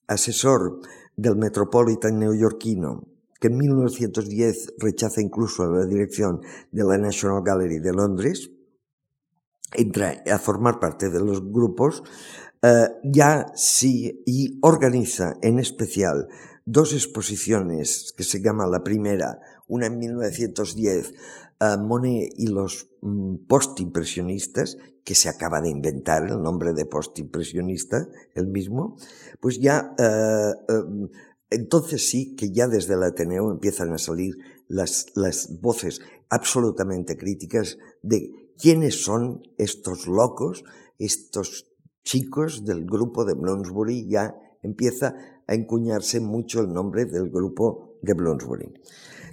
[0.06, 0.80] asesor
[1.20, 3.06] del Metropolitan neoyorquino,
[3.38, 6.40] que en 1910 rechaza incluso la dirección
[6.72, 8.50] de la National Gallery de Londres,
[9.72, 12.02] entra a formar parte de los grupos,
[12.62, 16.28] eh, ya sí y organiza en especial
[16.64, 21.14] dos exposiciones que se llama la primera, una en 1910,
[21.60, 28.46] Monet y los mm, postimpresionistas, que se acaba de inventar el nombre de postimpresionista, el
[28.46, 28.96] mismo,
[29.40, 31.10] pues ya, uh, uh,
[31.50, 34.36] entonces sí que ya desde el Ateneo empiezan a salir
[34.68, 40.64] las, las voces absolutamente críticas de quiénes son estos locos,
[40.98, 41.66] estos
[42.04, 45.14] chicos del grupo de Bloomsbury, ya empieza
[45.46, 48.72] a encuñarse mucho el nombre del grupo de Bloomsbury.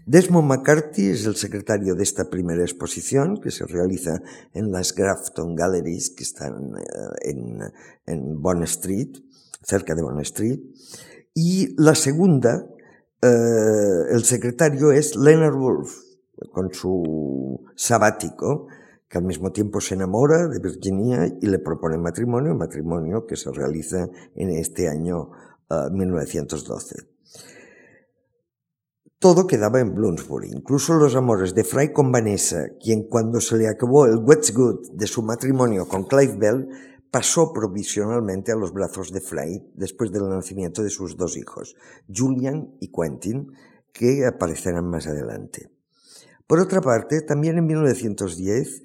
[0.06, 4.22] Desmond McCarthy es el secretario de esta primera exposición que se realiza
[4.54, 7.60] en las Grafton Galleries que están eh, en,
[8.06, 9.18] en Bond Street,
[9.62, 10.62] cerca de Bond Street.
[11.34, 12.66] Y la segunda,
[13.22, 13.28] eh,
[14.12, 15.94] el secretario es Leonard Wolf,
[16.54, 18.68] con su sabático,
[19.10, 23.52] que al mismo tiempo se enamora de Virginia y le propone matrimonio, matrimonio que se
[23.52, 25.32] realiza en este año
[25.92, 26.96] 1912.
[26.96, 27.18] Eh,
[29.20, 33.68] todo quedaba en Bloomsbury, incluso los amores de Fry con Vanessa, quien cuando se le
[33.68, 36.70] acabó el what's good de su matrimonio con Clive Bell,
[37.10, 41.76] pasó provisionalmente a los brazos de Fry después del nacimiento de sus dos hijos,
[42.14, 43.54] Julian y Quentin,
[43.92, 45.72] que aparecerán más adelante.
[46.46, 48.84] Por otra parte, también en 1910,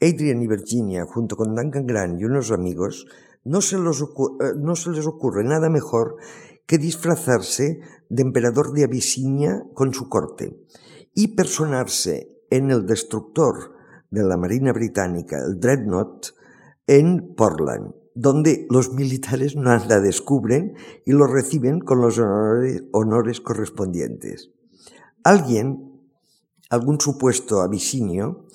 [0.00, 3.06] Adrian y Virginia, junto con Duncan Grant y unos amigos,
[3.44, 3.80] no se, eh,
[4.56, 6.16] no se les ocurre nada mejor
[6.66, 10.56] que disfrazarse de emperador de Abisinia con su corte
[11.14, 13.74] y personarse en el destructor
[14.10, 16.26] de la Marina Británica, el Dreadnought,
[16.86, 23.40] en Portland, donde los militares no la descubren y lo reciben con los honores, honores
[23.40, 24.50] correspondientes.
[25.24, 26.00] Alguien,
[26.70, 28.46] algún supuesto abisinio,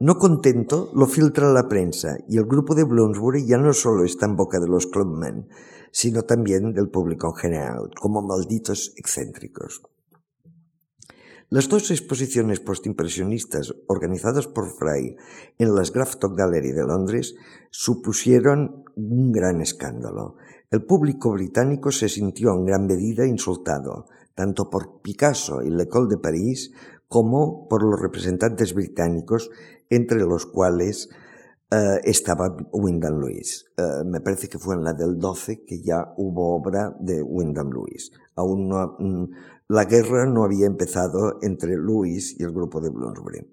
[0.00, 4.24] no contento, lo filtra la prensa y el grupo de Bloomsbury ya no solo está
[4.24, 5.48] en boca de los clubmen,
[5.92, 9.82] sino también del público en general, como malditos excéntricos.
[11.50, 15.16] Las dos exposiciones postimpresionistas organizadas por Fry
[15.58, 17.34] en las Grafton Gallery de Londres
[17.70, 20.36] supusieron un gran escándalo.
[20.70, 26.16] El público británico se sintió en gran medida insultado, tanto por Picasso y L'École de
[26.16, 26.72] París
[27.10, 29.50] como por los representantes británicos,
[29.90, 31.10] entre los cuales
[31.72, 33.64] Uh, estaba Wyndham Lewis.
[33.78, 37.70] Uh, me parece que fue en la del 12 que ya hubo obra de Wyndham
[37.70, 38.10] Lewis.
[38.34, 39.30] Aún no, mm,
[39.68, 43.46] la guerra no había empezado entre Lewis y el grupo de Bloomsbury.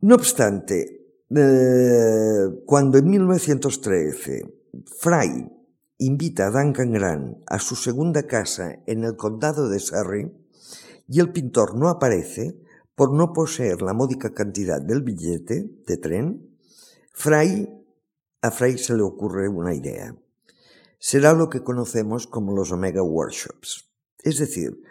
[0.00, 4.42] No obstante, uh, cuando en 1913
[4.98, 5.48] Fry
[5.98, 10.28] invita a Duncan Grant a su segunda casa en el condado de Surrey
[11.08, 12.60] y el pintor no aparece,
[12.94, 16.50] por no poseer la módica cantidad del billete de tren,
[17.12, 17.68] Fray,
[18.42, 20.14] a Fray se le ocurre una idea.
[20.98, 23.88] Será lo que conocemos como los Omega Workshops,
[24.22, 24.82] es decir,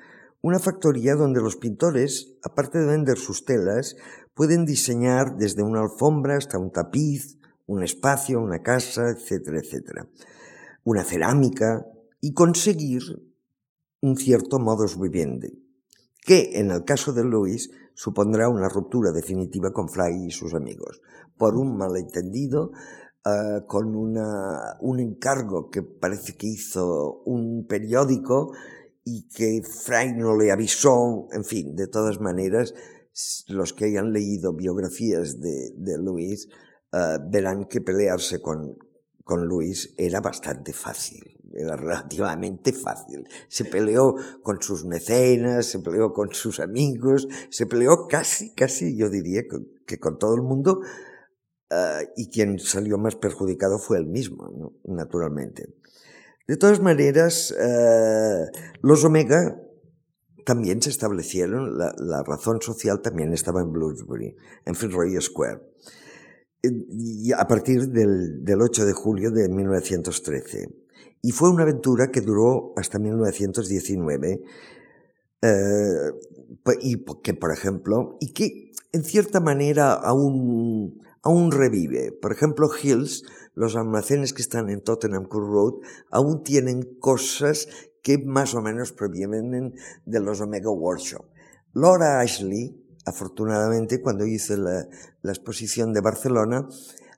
[0.41, 3.95] una factoría donde los pintores, aparte de vender sus telas,
[4.33, 10.07] pueden diseñar desde una alfombra hasta un tapiz, un espacio, una casa, etcétera, etcétera,
[10.83, 11.85] una cerámica
[12.21, 13.01] y conseguir
[13.99, 15.66] un cierto modus vivendi,
[16.27, 21.01] que en el caso de Luis supondrá una ruptura definitiva con Fry y sus amigos,
[21.37, 22.71] por un malentendido,
[23.25, 28.51] uh, con una, un encargo que parece que hizo un periódico
[29.05, 32.73] y que Fry no le avisó, en fin, de todas maneras,
[33.47, 36.49] los que hayan leído biografías de, de Luis
[36.91, 38.77] uh, verán que pelearse con,
[39.23, 43.27] con Luis era bastante fácil era relativamente fácil.
[43.47, 49.09] Se peleó con sus mecenas, se peleó con sus amigos, se peleó casi, casi, yo
[49.09, 49.43] diría
[49.85, 50.81] que, con todo el mundo,
[51.71, 55.73] uh, y quien salió más perjudicado fue él mismo, naturalmente.
[56.47, 58.45] De todas maneras, uh,
[58.81, 59.59] los Omega
[60.45, 65.59] también se establecieron, la, la, razón social también estaba en Bloomsbury, en Fitzroy Square,
[66.63, 70.86] y a partir del, del 8 de julio de 1913.
[71.21, 74.41] Y fue una aventura que duró hasta 1919
[75.41, 76.11] eh,
[76.81, 82.11] y que, por ejemplo, y que en cierta manera aún, aún revive.
[82.11, 85.73] Por ejemplo, Hills, los almacenes que están en Tottenham Court Road,
[86.11, 87.67] aún tienen cosas
[88.01, 91.25] que más o menos provienen de los Omega Workshop.
[91.73, 94.87] Laura Ashley, afortunadamente, cuando hice la,
[95.21, 96.67] la exposición de Barcelona,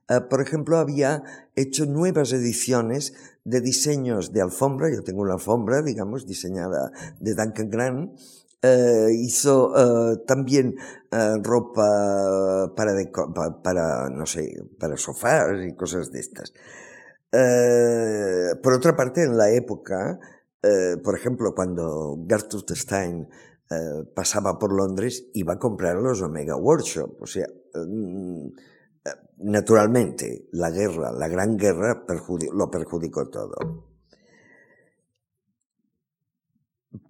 [0.10, 1.24] eh, por ejemplo, había
[1.56, 4.90] hecho nuevas ediciones de diseños de alfombra.
[4.92, 8.20] Yo tengo una alfombra, digamos, diseñada de Duncan Grant.
[8.62, 10.76] Eh, hizo eh, también
[11.42, 12.94] ropa para,
[13.64, 16.54] para, no sé, para sofás y cosas de estas.
[18.62, 20.20] por otra parte, en la época,
[21.04, 23.28] por ejemplo, cuando Gertrude Stein
[24.14, 27.22] pasaba por Londres, iba a comprar los Omega Workshop.
[27.22, 28.50] O sea, mm,
[29.42, 32.04] Naturalmente, la guerra, la gran guerra,
[32.54, 33.88] lo perjudicó todo.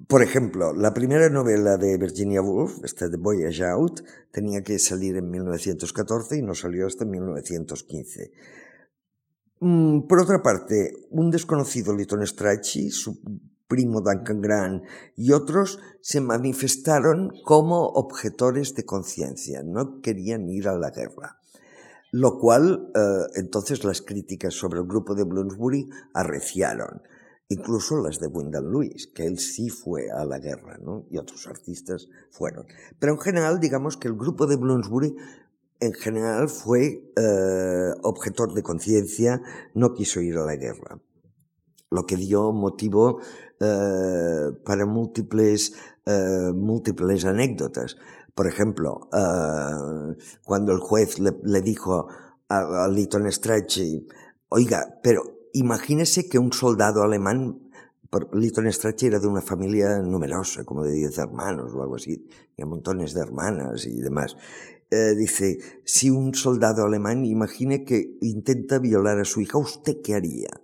[0.08, 5.16] Por ejemplo, la primera novela de Virginia Woolf, esta de Voyage Out, tenía que salir
[5.18, 8.32] en 1914 y no salió hasta 1915.
[9.62, 13.22] Mm, por otra parte, un desconocido Lytton Strachey, su
[13.68, 14.84] primo Duncan Grant
[15.16, 21.39] y otros se manifestaron como objetores de conciencia, no querían ir a la guerra
[22.12, 23.00] lo cual eh,
[23.36, 27.02] entonces las críticas sobre el grupo de Bloomsbury arreciaron,
[27.50, 31.06] incluso las de Wyndham Lewis, que él sí fue a la guerra, ¿no?
[31.10, 32.66] y otros artistas fueron.
[33.00, 35.16] Pero en general, digamos que el grupo de Bloomsbury
[35.80, 39.42] en general fue eh, objetor de conciencia,
[39.74, 41.00] no quiso ir a la guerra,
[41.90, 43.20] lo que dio motivo
[43.60, 45.74] eh, para múltiples,
[46.06, 47.98] eh, múltiples anécdotas.
[48.40, 52.08] Por ejemplo, uh, cuando el juez le, le dijo
[52.48, 54.08] a, a Lytton Strachey,
[54.48, 57.70] oiga, pero imagínese que un soldado alemán,
[58.32, 62.64] Lytton Strachey era de una familia numerosa, como de diez hermanos o algo así, y
[62.64, 64.38] montones de hermanas y demás.
[64.90, 70.16] Eh, dice, si un soldado alemán imagine que intenta violar a su hija, ¿usted qué
[70.16, 70.62] haría?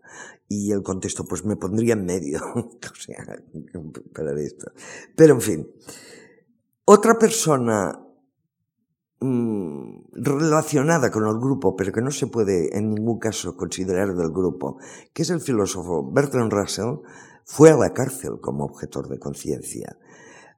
[0.48, 2.40] Y él contestó, pues me pondría en medio.
[2.56, 3.38] o sea,
[4.14, 4.72] para esto.
[5.14, 5.68] Pero en fin.
[6.88, 8.00] Otra persona
[9.20, 14.30] mmm, relacionada con el grupo, pero que no se puede en ningún caso considerar del
[14.30, 14.78] grupo,
[15.12, 16.98] que es el filósofo Bertrand Russell,
[17.44, 19.98] fue a la cárcel como objetor de conciencia.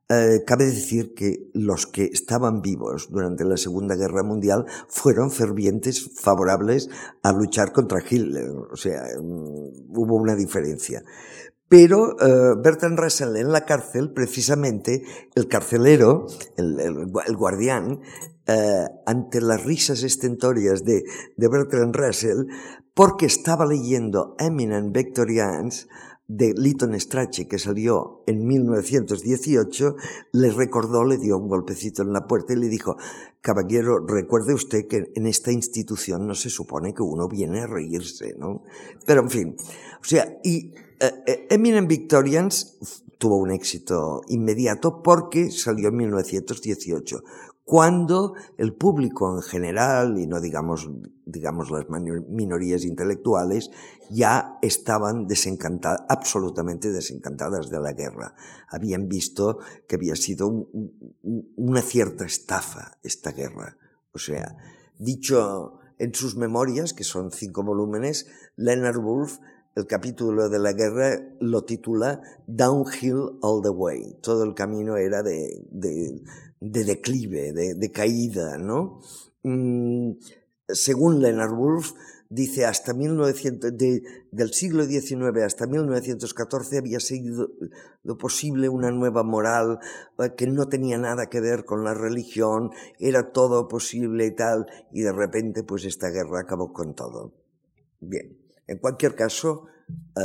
[0.10, 6.12] Eh, cabe decir que los que estaban vivos durante la Segunda Guerra Mundial fueron fervientes
[6.16, 6.90] favorables
[7.24, 8.50] a luchar contra Hitler.
[8.72, 11.04] O sea, mm, hubo una diferencia.
[11.70, 15.04] Pero uh, Bertrand Russell en la cárcel, precisamente,
[15.36, 18.00] el carcelero, el, guardián,
[18.48, 21.04] uh, ante las risas estentorias de,
[21.36, 22.46] de Bertrand Russell,
[22.94, 25.88] porque estaba leyendo Eminent Victorians,
[26.28, 29.96] de Lytton Strachey, que salió en 1918,
[30.34, 32.98] le recordó, le dio un golpecito en la puerta y le dijo,
[33.40, 38.36] caballero, recuerde usted que en esta institución no se supone que uno viene a reírse,
[38.38, 38.64] ¿no?
[39.06, 39.56] Pero en fin,
[40.02, 42.78] o sea, y eh, eh, Eminent Victorians
[43.18, 47.24] tuvo un éxito inmediato porque salió en 1918,
[47.64, 50.90] cuando el público en general, y no digamos,
[51.26, 53.72] digamos las minorías intelectuales,
[54.10, 58.36] ya estaban desencantadas, absolutamente desencantadas de la guerra.
[58.70, 63.76] Habían visto que había sido un, una cierta estafa esta guerra.
[64.14, 64.56] O sea,
[64.98, 69.40] dicho en sus memorias, que son cinco volúmenes, Leonard Woolf
[69.78, 74.18] el capítulo de la guerra lo titula Downhill All the Way.
[74.24, 76.20] Todo el camino era de, de,
[76.60, 79.02] de declive, de, caída, ¿no?
[79.44, 80.14] Mm,
[80.68, 81.92] según Leonard Woolf,
[82.28, 87.52] dice hasta 1900, del siglo XIX hasta 1914 había sido
[88.02, 89.78] lo posible una nueva moral
[90.18, 94.66] eh, que no tenía nada que ver con la religión, era todo posible y tal,
[94.92, 97.32] y de repente pues esta guerra acabó con todo.
[98.00, 99.66] Bien, en cualquier caso,
[100.16, 100.22] eh,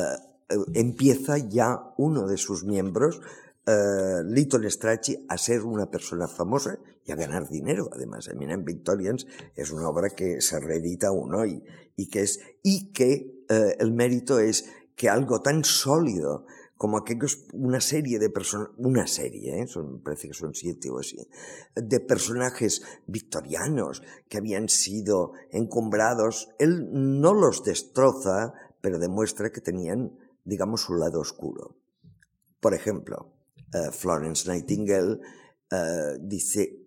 [0.48, 3.20] eh, empieza ya uno de sus miembros,
[3.66, 7.88] uh, Lytton Strachey a ser una persona famosa y a ganar dinero.
[7.92, 11.62] Además, Eminent Victorians es una obra que se reedita uno y,
[11.96, 14.66] y que uh, el mérito es
[14.96, 16.46] que algo tan sólido
[16.82, 19.68] como aquellos, una serie de personas, una serie, ¿eh?
[19.68, 21.16] son, parece que son siete o así,
[21.76, 30.18] de personajes victorianos que habían sido encumbrados, él no los destroza, pero demuestra que tenían,
[30.44, 31.76] digamos, su lado oscuro.
[32.58, 33.32] Por ejemplo,
[33.74, 35.20] uh, Florence Nightingale
[35.70, 36.82] uh, dice,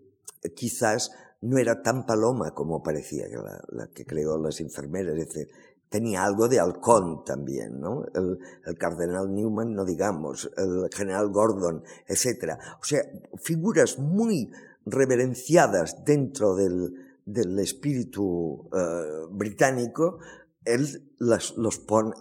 [0.57, 3.27] quizás no era tan paloma como parecía
[3.69, 5.47] la, que creó las enfermeras, dice,
[5.89, 8.05] tenía algo de halcón también, ¿no?
[8.13, 12.57] El, el, cardenal Newman, no digamos, el general Gordon, etc.
[12.81, 13.01] O sea,
[13.37, 14.51] figuras muy
[14.85, 16.93] reverenciadas dentro del,
[17.25, 20.19] del espíritu uh, británico,
[20.63, 22.13] él las, los, pone,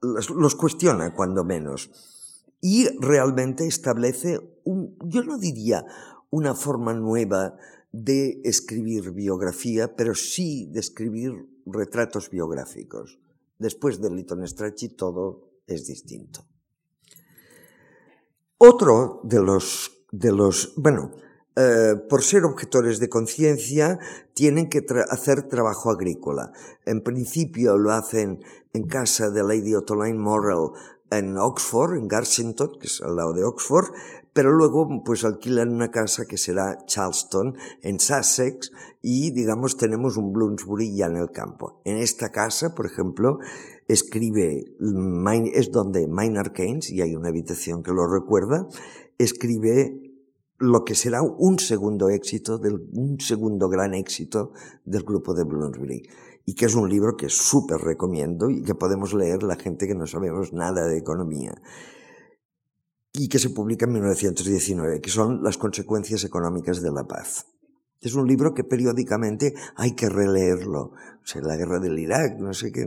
[0.00, 1.90] los, los cuestiona cuando menos
[2.60, 5.84] y realmente establece, un, yo no diría
[6.30, 7.56] una forma nueva
[7.92, 13.18] de escribir biografía, pero sí de escribir retratos biográficos.
[13.58, 16.44] Después de Lytton Strachey todo es distinto.
[18.58, 21.12] Otro de los, de los bueno,
[21.56, 23.98] eh, por ser objetores de conciencia,
[24.34, 26.52] tienen que hacer trabajo agrícola.
[26.84, 28.42] En principio lo hacen
[28.72, 30.70] en casa de Lady Ottoline Morrell
[31.18, 33.92] en Oxford, en Garsington, que es al lado de Oxford,
[34.32, 40.32] pero luego pues alquilan una casa que será Charleston, en Sussex, y digamos tenemos un
[40.32, 41.80] Bloomsbury ya en el campo.
[41.84, 43.38] En esta casa, por ejemplo,
[43.86, 44.64] escribe,
[45.52, 48.66] es donde Maynard Keynes, y hay una habitación que lo recuerda,
[49.18, 50.00] escribe
[50.58, 54.52] lo que será un segundo éxito, del, un segundo gran éxito
[54.84, 56.08] del grupo de Bloomsbury
[56.46, 59.94] y que es un libro que súper recomiendo y que podemos leer la gente que
[59.94, 61.54] no sabemos nada de economía
[63.12, 67.46] y que se publica en 1919, que son Las consecuencias económicas de la paz.
[68.00, 70.80] Es un libro que periódicamente hay que releerlo.
[70.82, 72.84] O sea, la guerra del Irak, no sé qué,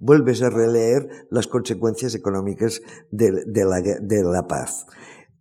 [0.00, 2.80] vuelves a releer las consecuencias económicas
[3.12, 4.86] de, de, la, de la, paz.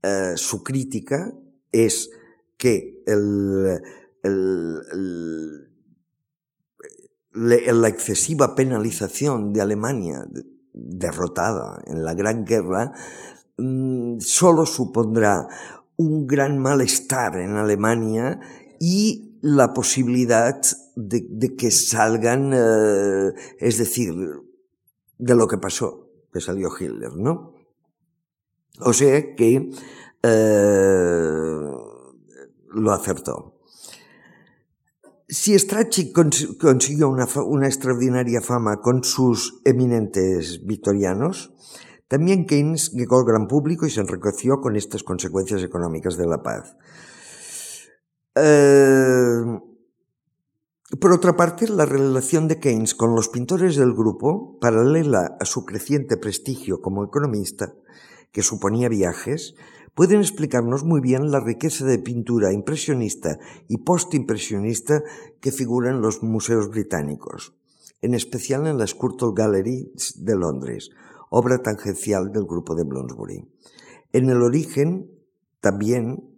[0.04, 1.34] Uh, su crítica
[1.72, 2.12] es
[2.58, 3.82] que el,
[4.22, 5.75] el, el
[7.36, 10.26] la excesiva penalización de Alemania,
[10.74, 12.94] derrotada en la Gran Guerra,
[13.58, 15.48] mm, solo supondrá
[15.98, 18.40] un gran malestar en Alemania
[18.80, 20.60] y la posibilidad
[20.96, 24.14] de, que salgan, eh, es decir,
[25.18, 27.54] de lo que pasó, que salió Hitler, ¿no?
[28.82, 29.72] O sea que
[30.24, 31.62] eh,
[32.72, 33.55] lo acertó.
[35.28, 41.52] Si Strachey consiguió una, extraordinaria fama con sus eminentes victorianos,
[42.08, 46.44] también Keynes llegó al gran público y se enriqueció con estas consecuencias económicas de la
[46.44, 46.78] paz.
[48.36, 49.60] Eh,
[51.00, 55.66] por otra parte, la relación de Keynes con los pintores del grupo, paralela a su
[55.66, 57.74] creciente prestigio como economista,
[58.32, 59.56] que suponía viajes,
[59.96, 65.02] pueden explicarnos muy bien la riqueza de pintura impresionista y postimpresionista
[65.40, 67.56] que figura en los museos británicos,
[68.02, 70.92] en especial en la Sculpture Gallery de Londres,
[71.30, 73.48] obra tangencial del grupo de Bloomsbury.
[74.12, 75.10] En el origen,
[75.62, 76.30] también,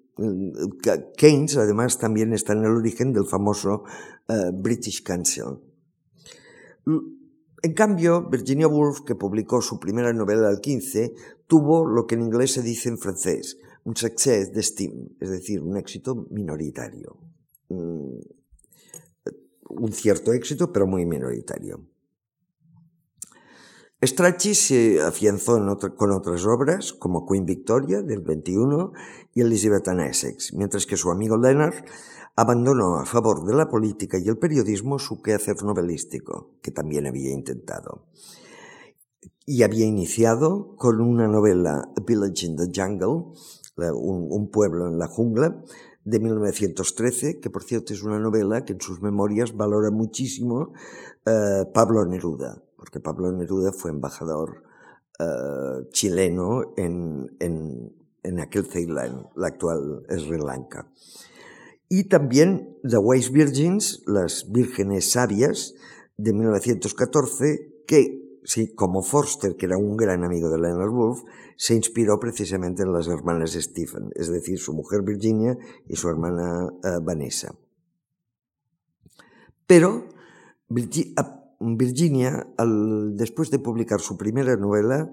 [1.17, 3.83] Keynes además también está en el origen del famoso
[4.29, 5.59] uh, British Council.
[7.63, 11.13] En cambio, Virginia Woolf, que publicó su primera novela al 15,
[11.47, 15.77] tuvo lo que en inglés se dice en francés, un succès d'estime, es decir, un
[15.77, 17.17] éxito minoritario.
[17.69, 18.19] Mm,
[19.69, 21.87] un cierto éxito, pero muy minoritario.
[24.03, 25.57] Strachey se afianzó
[25.95, 28.91] con otras obras, como Queen Victoria, del 21,
[29.33, 31.83] y Elizabeth and Essex, mientras que su amigo Leonard
[32.35, 37.31] abandonó a favor de la política y el periodismo su quehacer novelístico, que también había
[37.31, 38.05] intentado.
[39.45, 43.33] Y había iniciado con una novela, A Village in the Jungle,
[43.77, 45.63] un, un pueblo en la jungla,
[46.07, 50.71] de 1913, que por cierto es una novela que en sus memorias valora muchísimo
[51.25, 54.63] eh, Pablo Neruda, porque Pablo Neruda fue embajador
[55.19, 60.89] eh, chileno en, en, en aquel Ceilán, la actual Sri Lanka.
[61.89, 65.73] Y también The Wise Virgins, las vírgenes sabias,
[66.15, 71.23] de 1914, que, sí, como Forster, que era un gran amigo de Leonard Woolf,
[71.57, 76.65] se inspiró precisamente en las hermanas Stephen, es decir, su mujer Virginia y su hermana
[76.65, 77.53] uh, Vanessa.
[79.65, 80.07] Pero
[81.59, 82.47] Virginia,
[83.15, 85.11] después de publicar su primera novela,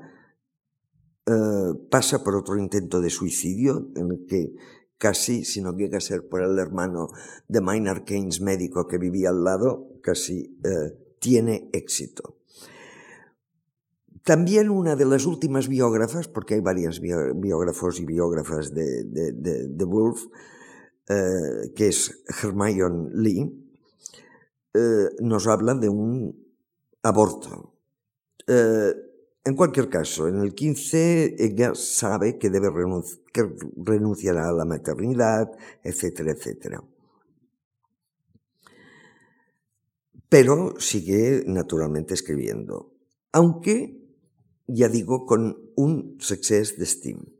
[1.27, 4.55] uh, pasa por otro intento de suicidio en el que
[4.97, 7.09] casi, si no llega a ser por el hermano
[7.49, 12.44] de Maynard Keynes, médico que vivía al lado, casi eh, tiene éxito.
[14.25, 19.85] También una de las últimas biógrafas, porque hay varias biógrafos y biógrafas de, de, de,
[19.85, 20.25] Woolf,
[21.09, 23.65] eh, que es Hermione Lee,
[24.73, 26.35] eh, nos habla de un
[27.03, 27.75] aborto.
[28.47, 28.95] Eh,
[29.45, 34.65] en cualquier caso, en el 15 ella sabe que debe renunci que renunciará a la
[34.65, 35.53] maternidad,
[35.83, 36.83] etcétera, etcétera.
[40.31, 42.95] Pero sigue naturalmente escribiendo,
[43.33, 44.04] aunque,
[44.67, 47.35] ya digo, con un success de Steam.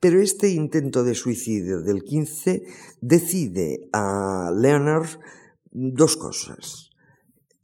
[0.00, 2.62] Pero este intento de suicidio del 15
[3.00, 5.08] decide a Leonard
[5.72, 6.90] dos cosas.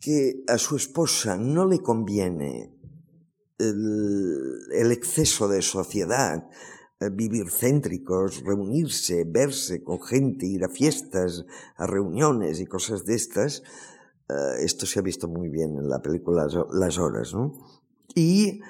[0.00, 2.74] Que a su esposa no le conviene
[3.59, 6.48] el, exceso de sociedad,
[7.00, 11.44] eh, vivir céntricos, reunirse, verse con gente, ir a fiestas,
[11.76, 13.62] a reuniones y cosas de estas.
[14.28, 17.53] Eh, esto se ha visto muy bien en la película Las Horas, ¿no?
[18.14, 18.61] Y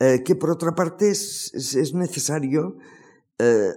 [0.00, 2.76] eh, que por otra parte es, necesario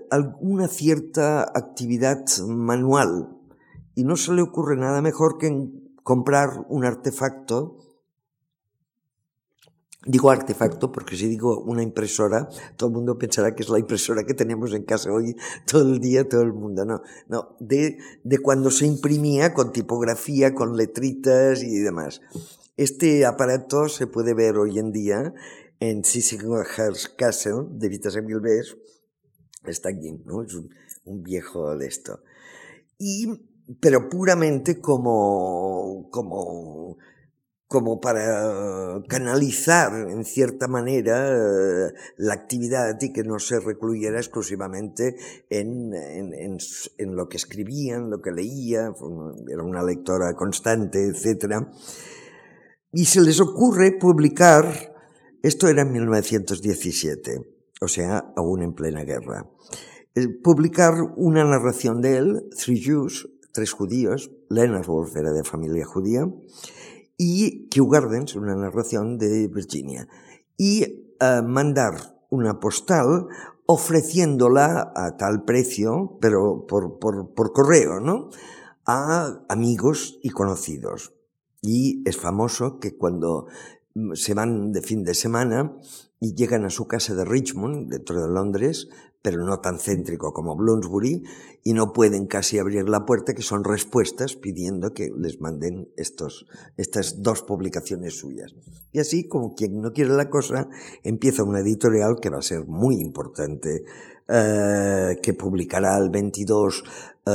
[0.09, 3.38] alguna cierta actividad manual
[3.93, 5.69] y no se le ocurre nada mejor que
[6.01, 7.78] comprar un artefacto
[10.03, 14.24] Digo artefacto porque si digo una impresora, todo el mundo pensará que es la impresora
[14.24, 15.36] que tenemos en casa hoy
[15.67, 16.86] todo el día, todo el mundo.
[16.86, 22.22] No, no, de, de cuando se imprimía con tipografía, con letritas y demás.
[22.78, 25.36] Este aparato se puede ver hoy en día
[25.82, 28.78] en Sissinghurst Castle de Vitas Milbes.
[29.66, 30.44] Está aquí, ¿no?
[30.44, 30.70] Es un,
[31.04, 32.22] un viejo de esto.
[32.98, 33.28] Y,
[33.82, 36.98] pero puramente como, como
[37.72, 45.16] como para canalizar en cierta manera eh, la actividad y que no se recluyera exclusivamente
[45.50, 46.58] en, en,
[46.98, 48.94] en, lo que escribía, en lo que leía,
[49.50, 51.66] era una lectora constante, etc.
[52.92, 54.91] Y se les ocurre publicar,
[55.44, 57.42] esto era en 1917,
[57.82, 59.50] o sea, aún en plena guerra,
[60.16, 65.86] eh, publicar una narración de él, Three Jews, tres judíos, Leonard Wolf era de familia
[65.86, 66.28] judía,
[67.18, 70.08] y Kew Gardens, una narración de Virginia,
[70.58, 71.94] y uh, mandar
[72.30, 73.28] una postal
[73.66, 78.30] ofreciéndola a tal precio, pero por, por, por correo, ¿no?
[78.86, 81.14] A amigos y conocidos.
[81.62, 83.46] Y es famoso que cuando
[84.14, 85.78] se van de fin de semana
[86.20, 88.88] y llegan a su casa de Richmond, dentro de Londres,
[89.22, 91.24] pero no tan céntrico como Bloomsbury,
[91.64, 96.48] y no pueden casi abrir la puerta, que son respuestas pidiendo que les manden estos,
[96.78, 98.56] estas dos publicaciones suyas.
[98.92, 100.70] Y así, como quien no quiere la cosa,
[101.04, 103.84] empieza una editorial que va a ser muy importante,
[104.28, 106.84] eh, que publicará el 22 eh,
[107.26, 107.34] La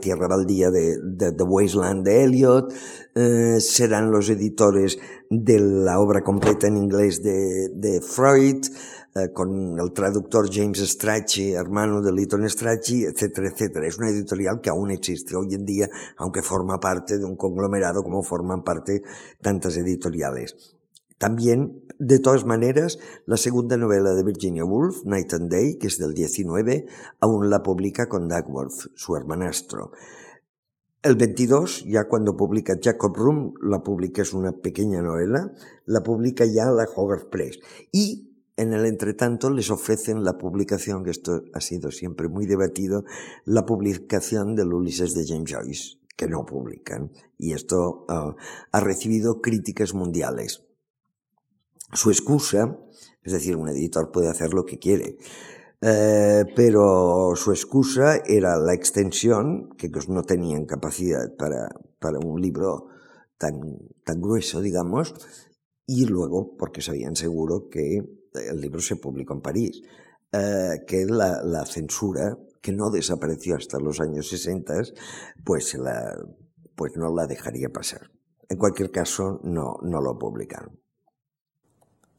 [0.00, 2.72] Tierra Baldía de, de The Wasteland de Eliot,
[3.14, 8.64] eh, serán los editores de la obra completa en inglés de, de Freud,
[9.14, 13.86] eh, con el traductor James Strachey, hermano de Lytton Strachey, etcétera, etcétera.
[13.86, 18.02] Es una editorial que aún existe hoy en día, aunque forma parte de un conglomerado
[18.02, 19.02] como forman parte
[19.42, 20.76] tantas editoriales.
[21.18, 25.98] También, de todas maneras, la segunda novela de Virginia Woolf, Night and Day, que es
[25.98, 26.86] del 19,
[27.20, 29.92] aún la publica con Dagworth, su hermanastro.
[31.00, 35.52] El 22, ya cuando publica Jacob Room, la publica, es una pequeña novela,
[35.84, 37.60] la publica ya la Hogarth Press.
[37.92, 43.04] Y en el entretanto les ofrecen la publicación, que esto ha sido siempre muy debatido,
[43.44, 47.12] la publicación del Ulises de James Joyce, que no publican.
[47.38, 48.34] Y esto uh,
[48.72, 50.64] ha recibido críticas mundiales.
[51.92, 52.78] Su excusa,
[53.22, 55.18] es decir, un editor puede hacer lo que quiere,
[55.82, 61.68] eh, pero su excusa era la extensión, que no tenían capacidad para,
[61.98, 62.86] para un libro
[63.36, 63.60] tan,
[64.04, 65.14] tan grueso, digamos,
[65.86, 67.98] y luego porque sabían seguro que
[68.32, 69.82] el libro se publicó en París,
[70.32, 74.72] eh, que la, la, censura, que no desapareció hasta los años 60,
[75.44, 76.16] pues, la,
[76.74, 78.10] pues no la dejaría pasar.
[78.48, 80.81] En cualquier caso, no, no lo publicaron.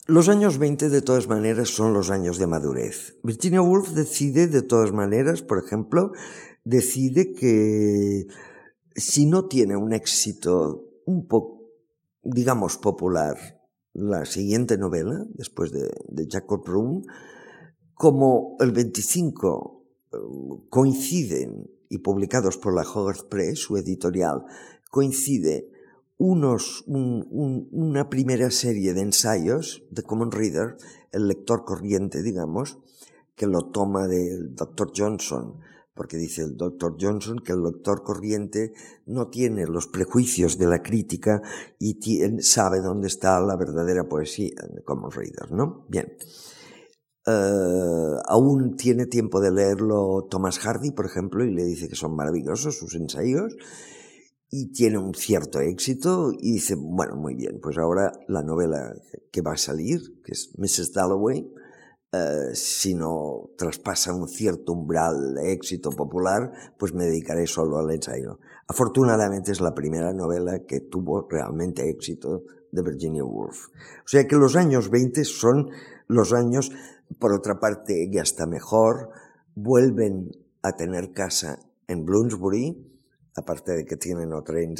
[0.05, 3.17] Los años 20, de todas maneras, son los años de madurez.
[3.23, 6.11] Virginia Woolf decide, de todas maneras, por ejemplo,
[6.65, 8.27] decide que
[8.95, 11.61] si no tiene un éxito un poco,
[12.21, 13.61] digamos, popular,
[13.93, 17.03] la siguiente novela, después de, de Jacob Room,
[17.93, 20.17] como el 25 eh,
[20.69, 24.43] coinciden, y publicados por la Hogarth Press, su editorial,
[24.89, 25.69] coincide
[26.23, 30.77] unos, una primera serie de ensayos de Common Reader,
[31.11, 32.79] el lector corriente, digamos,
[33.35, 34.93] que lo toma del Dr.
[34.95, 35.59] Johnson,
[35.93, 36.95] porque dice el Dr.
[36.97, 38.71] Johnson que el lector corriente
[39.05, 41.41] no tiene los prejuicios de la crítica
[41.77, 41.99] y
[42.39, 45.85] sabe dónde está la verdadera poesía de Common Reader, ¿no?
[45.89, 46.07] Bien.
[47.27, 52.15] Eh, aún tiene tiempo de leerlo Thomas Hardy, por ejemplo, y le dice que son
[52.15, 53.57] maravillosos sus ensayos,
[54.55, 58.93] y tiene un cierto éxito, y dice, bueno, muy bien, pues ahora la novela
[59.31, 60.93] que va a salir, que es Mrs.
[60.93, 61.51] Dalloway,
[62.11, 67.89] eh, si no traspasa un cierto umbral de éxito popular, pues me dedicaré solo al
[67.89, 68.37] ensayo.
[68.67, 73.69] Afortunadamente es la primera novela que tuvo realmente éxito de Virginia Woolf.
[74.05, 75.71] O sea que los años 20 son
[76.07, 76.71] los años,
[77.17, 79.09] por otra parte, ya está mejor,
[79.55, 80.29] vuelven
[80.61, 82.92] a tener casa en Bloomsbury,
[83.35, 84.75] aparte de que tienen otra en,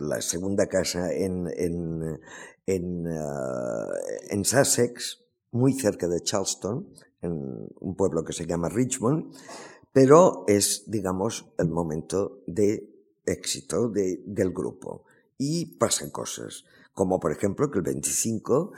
[0.00, 2.20] la segunda casa en, en,
[2.66, 3.86] en, uh,
[4.30, 6.88] en Sussex, muy cerca de Charleston,
[7.20, 9.34] en un pueblo que se llama Richmond,
[9.92, 15.04] pero es, digamos, el momento de éxito de, del grupo.
[15.36, 18.72] Y pasan cosas, como por ejemplo que el 25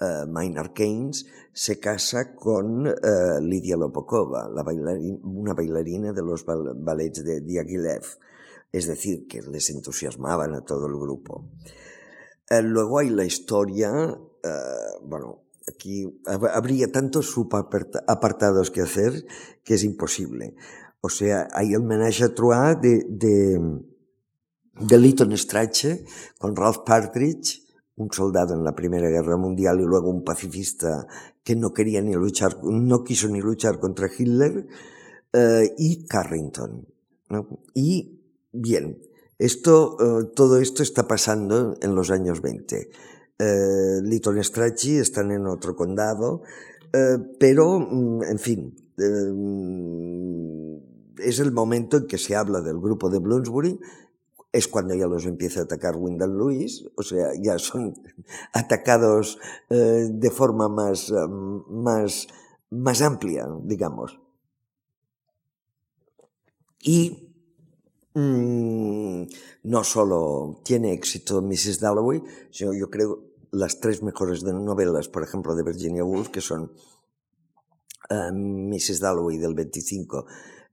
[0.00, 4.62] uh, Maynard Keynes se casa con uh, Lidia Lopokova, la
[5.22, 8.02] una bailarina de los ballets de Diaghilev,
[8.72, 11.50] es decir, que les entusiasmaban a todo el grupo.
[12.50, 13.90] Uh, luego hay la historia,
[15.04, 16.20] bueno, aquí
[16.52, 19.24] habría tantos subapartados que hacer
[19.62, 20.56] que es imposible.
[21.00, 23.60] O sea, hay el menage a trois de, de,
[24.80, 26.04] de Lytton Strachey
[26.38, 27.60] con Ralph Partridge,
[27.96, 31.06] un soldado en la Primera Guerra Mundial y luego un pacifista
[31.44, 34.66] que no quería ni luchar, no quiso ni luchar contra Hitler,
[35.32, 36.86] eh, y Carrington.
[37.74, 38.21] Y
[38.52, 39.02] bien,
[39.38, 42.90] esto, eh, todo esto está pasando en los años 20
[43.42, 46.42] eh, Lytton Strachey están en otro condado,
[46.92, 49.32] eh, pero, mm, en fin, eh,
[51.18, 53.80] es el momento en que se habla del grupo de Bloomsbury,
[54.52, 57.94] es cuando ya los empieza a atacar Wyndham Lewis, o sea, ya son
[58.52, 59.38] atacados
[59.68, 61.12] de forma más,
[61.68, 62.28] más,
[62.70, 64.20] más amplia, digamos.
[66.80, 67.31] Y
[68.14, 69.24] Mm,
[69.64, 71.80] no solo tiene éxito Mrs.
[71.80, 76.72] Dalloway, sino yo creo las tres mejores novelas, por ejemplo, de Virginia Woolf, que son
[78.10, 79.00] eh, Mrs.
[79.00, 80.26] Dalloway del 25,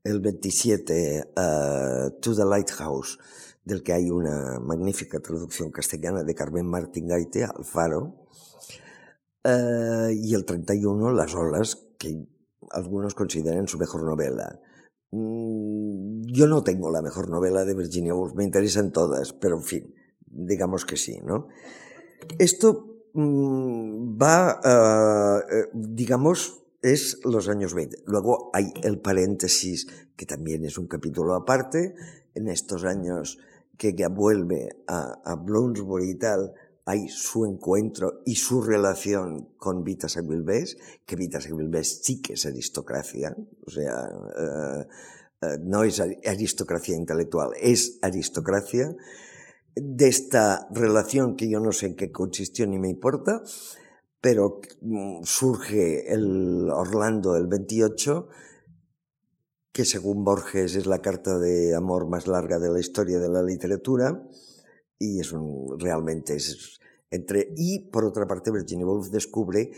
[0.03, 3.19] el 27, uh, eh, To the Lighthouse,
[3.63, 8.27] del que hay una magnífica traducción castellana de Carmen Martín Gaite, Alfaro,
[9.45, 12.27] uh, y el 31, Las olas, que
[12.71, 14.59] algunos consideran su mejor novela.
[15.12, 19.64] Mm, yo no tengo la mejor novela de Virginia Woolf, me interesan todas, pero en
[19.64, 19.95] fin,
[20.28, 21.47] digamos que sí, ¿no?
[22.38, 28.03] Esto mm, va, uh, digamos, es los años 20.
[28.05, 31.95] Luego hay el paréntesis, que también es un capítulo aparte,
[32.36, 33.39] en estos años
[33.78, 36.53] que vuelve a, a Bloomsbury y tal,
[36.89, 40.75] hay su encuentro y su relación con Vita Samuel-Bess,
[41.05, 44.81] que Vita Samuel-Bess sí que es aristocracia, o sea, uh,
[45.45, 48.95] uh, no es aristocracia intelectual, es aristocracia.
[49.75, 53.43] De esta relación que yo no sé en qué consistió ni me importa,
[54.19, 54.59] pero
[55.21, 58.29] surge el Orlando el 28,
[59.71, 63.43] que según Borges es la carta de amor más larga de la historia de la
[63.43, 64.23] literatura,
[64.97, 65.31] y es
[65.77, 66.78] realmente es
[67.12, 69.72] entre, y por otra parte Virginia Woolf descubre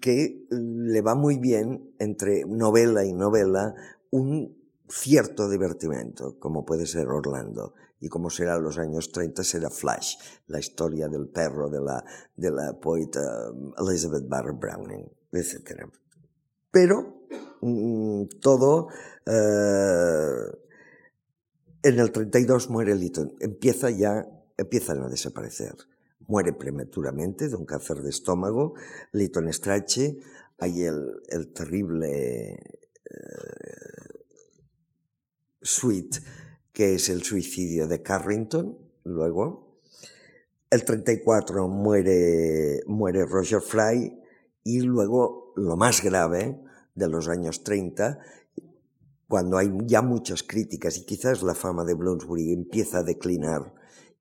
[0.00, 3.74] que le va muy bien entre novela y novela
[4.10, 4.56] un
[4.88, 10.16] cierto divertimento, como puede ser Orlando, y como será en los años 30 será Flash,
[10.46, 12.04] la historia del perro de la,
[12.36, 15.82] de la poeta um, Elizabeth Barrett Browning, etc.
[16.70, 17.26] Pero
[17.62, 18.88] mm, todo
[19.26, 20.46] eh,
[21.82, 24.24] en el 32 muere Lytton, empieza ya,
[24.56, 25.74] empiezan a desaparecer
[26.28, 28.74] muere prematuramente de un cáncer de estómago.
[29.12, 30.20] Lytton Strachey,
[30.58, 32.58] hay el, el terrible eh,
[35.60, 36.18] suite
[36.72, 39.80] que es el suicidio de Carrington, luego.
[40.68, 44.20] El 34 muere, muere Roger Fry
[44.62, 46.60] y luego lo más grave
[46.94, 48.18] de los años 30
[49.28, 53.74] cuando hay ya muchas críticas y quizás la fama de Bloomsbury empieza a declinar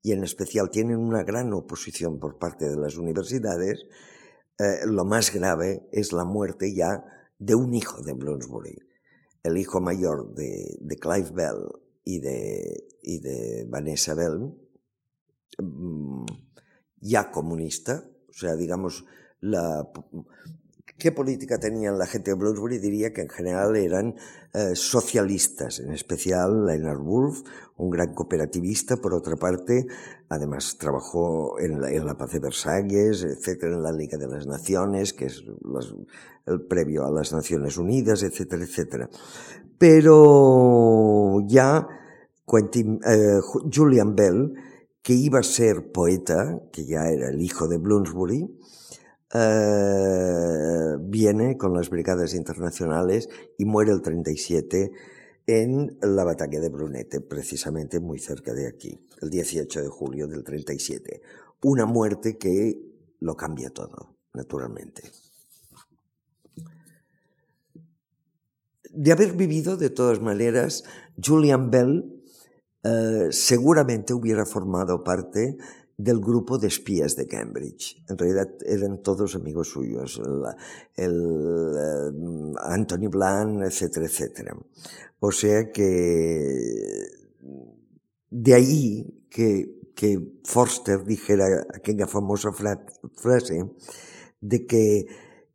[0.06, 3.88] y en especial tienen una gran oposición por parte de las universidades,
[4.60, 7.03] eh, lo más grave es la muerte ya
[7.39, 8.78] de un hijo de Bloomsbury,
[9.41, 11.70] el hijo mayor de, Clive Bell
[12.03, 14.53] y de, y de Vanessa Bell,
[15.58, 16.26] mm,
[17.01, 19.06] ya comunista, o sea, digamos,
[19.39, 19.91] la,
[21.06, 22.80] ¿Qué política tenían la gente de Bloomsbury?
[22.80, 24.16] Diría que en general eran
[24.56, 27.43] eh, socialistas, en especial Leonard Woolf,
[27.78, 29.86] un gran cooperativista, por otra parte,
[30.30, 35.26] además trabajó en la, paz de Versalles, etcétera, en la Liga de las Naciones, que
[35.28, 35.43] es
[36.47, 39.08] el previo a las Naciones Unidas, etcétera, etcétera.
[39.78, 41.88] Pero ya
[42.51, 43.39] eh,
[43.72, 44.53] Julian Bell,
[45.03, 48.49] que iba a ser poeta, que ya era el hijo de Bloomsbury,
[49.34, 54.92] eh, viene con las brigadas internacionales y muere el 37
[55.48, 60.44] en la batalla de Brunete, precisamente muy cerca de aquí, el 18 de julio del
[60.44, 61.22] 37.
[61.64, 62.80] Una muerte que
[63.20, 65.04] lo cambia todo, naturalmente.
[68.92, 70.84] De haber vivido, de todas maneras,
[71.22, 72.24] Julian Bell
[72.84, 75.58] eh, seguramente hubiera formado parte
[75.98, 78.04] del grupo de espías de Cambridge.
[78.10, 80.22] En realidad eran todos amigos suyos,
[80.96, 81.14] el,
[81.78, 84.58] eh, Anthony Bland, etcétera, etcétera.
[85.20, 87.08] O sea que
[88.30, 93.72] de ahí que, que Forster dijera aquella famosa frase
[94.41, 95.06] de que,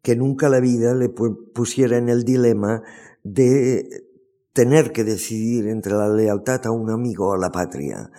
[0.03, 2.83] que nunca la vida le pusiera en el dilema
[3.23, 4.07] de
[4.53, 8.11] tener que decidir entre la lealtad a un amigo o a la patria,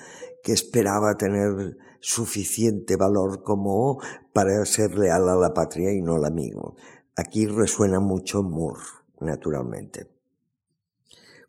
[0.43, 4.01] que esperaba tener suficiente valor como
[4.33, 6.75] para ser leal a la patria y no al amigo.
[7.15, 8.81] Aquí resuena mucho Moore,
[9.19, 10.07] naturalmente.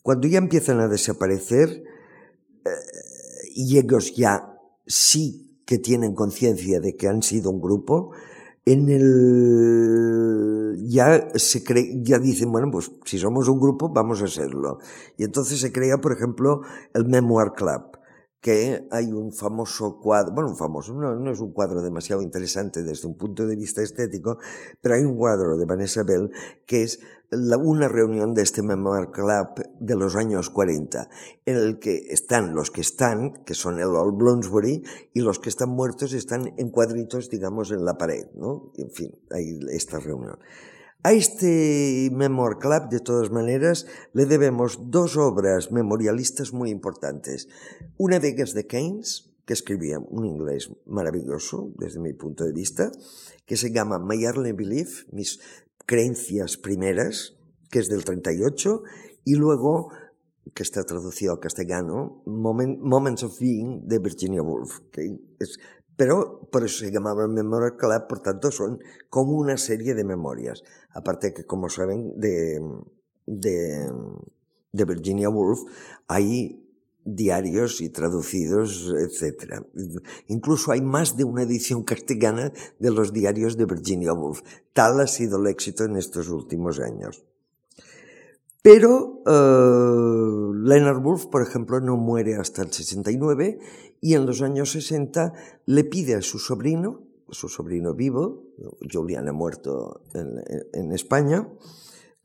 [0.02, 1.84] Cuando ya empiezan a desaparecer,
[2.64, 2.70] eh,
[3.54, 8.12] y ellos ya sí que tienen conciencia de que han sido un grupo,
[8.64, 14.28] en el ya se cree, ya dicen, bueno, pues si somos un grupo, vamos a
[14.28, 14.78] serlo.
[15.16, 16.62] Y entonces se crea, por ejemplo,
[16.94, 17.98] el Memoir Club,
[18.42, 22.82] que hay un famoso cuadro, bueno, un famoso, no, no, es un cuadro demasiado interesante
[22.82, 24.38] desde un punto de vista estético,
[24.80, 26.32] pero hay un cuadro de Vanessa Bell
[26.66, 26.98] que es
[27.30, 31.08] la, una reunión de este Memoir Club de los años 40,
[31.46, 34.82] en el que están los que están, que son el Old Bloomsbury,
[35.14, 38.72] y los que están muertos están en cuadritos, digamos, en la pared, ¿no?
[38.76, 40.38] En fin, hay esta reunión.
[41.04, 47.48] A este Memoir Club, de todas maneras, le debemos dos obras memorialistas muy importantes.
[47.98, 52.92] Una de ellas de Keynes, que escribía un inglés maravilloso desde mi punto de vista,
[53.46, 55.40] que se llama My Early Belief, mis
[55.86, 57.36] creencias primeras,
[57.68, 58.84] que es del 38,
[59.24, 59.88] y luego,
[60.54, 65.58] que está traducido al castellano, Moments of Being de Virginia Woolf, que es
[65.96, 70.62] pero por eso se llamaba Memoria Club, por tanto son como una serie de memorias.
[70.94, 72.60] Aparte que, como saben, de,
[73.26, 73.90] de,
[74.72, 75.60] de Virginia Woolf
[76.08, 76.62] hay
[77.04, 79.64] diarios y traducidos, etc.
[80.28, 84.42] Incluso hay más de una edición castellana de los diarios de Virginia Woolf.
[84.72, 87.24] Tal ha sido el éxito en estos últimos años.
[88.62, 93.58] Pero uh, Leonard Woolf, por ejemplo, no muere hasta el 69
[94.00, 95.32] y en los años 60
[95.66, 97.02] le pide a su sobrino,
[97.32, 98.44] su sobrino vivo,
[98.90, 101.48] Julian ha muerto en, España,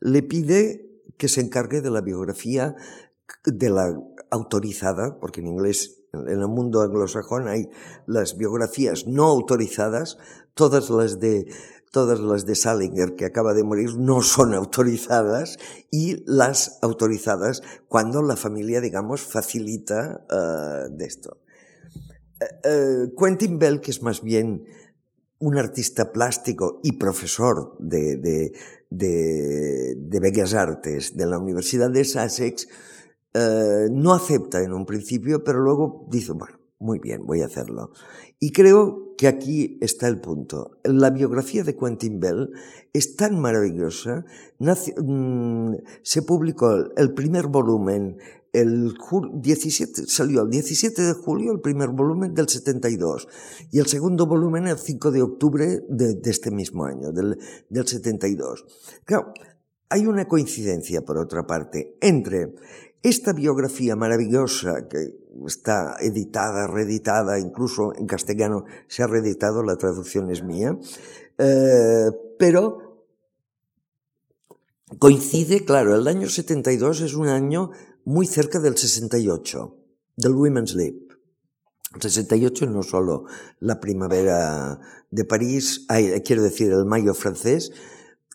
[0.00, 2.76] le pide que se encargue de la biografía
[3.44, 3.98] de la
[4.30, 7.68] autorizada, porque en inglés, en el mundo anglosajón hay
[8.06, 10.18] las biografías no autorizadas,
[10.54, 11.46] todas las de
[11.90, 15.56] todas las de Salinger que acaba de morir no son autorizadas
[15.90, 21.38] y las autorizadas cuando la familia, digamos, facilita uh, de esto.
[22.40, 24.64] Uh, Quentin Bell, que es más bien
[25.40, 28.52] un artista plástico y profesor de, de,
[28.90, 32.66] de, de Bellas Artes de la Universidad de Sussex,
[33.34, 37.90] uh, no acepta en un principio, pero luego dice, bueno, muy bien, voy a hacerlo.
[38.38, 40.78] Y creo que aquí está el punto.
[40.84, 42.50] La biografía de Quentin Bell
[42.92, 44.24] es tan maravillosa.
[44.60, 48.18] Mm, se publicó el primer volumen
[48.52, 48.94] el
[49.34, 53.28] 17, salió el 17 de julio el primer volumen del 72
[53.70, 58.64] y el segundo volumen el 5 de octubre de, este mismo año, del, del 72.
[59.04, 59.32] Claro,
[59.90, 62.54] hay una coincidencia, por otra parte, entre
[63.02, 70.30] esta biografía maravillosa que está editada, reeditada, incluso en castellano se ha reeditado, la traducción
[70.30, 70.78] es mía,
[71.38, 73.06] eh, pero
[74.98, 77.70] coincide, claro, el año 72 es un año
[78.04, 79.76] muy cerca del 68,
[80.16, 81.06] del Women's League.
[81.94, 83.24] El 68 no solo
[83.60, 84.78] la primavera
[85.10, 85.86] de París,
[86.24, 87.72] quiero decir, el mayo francés,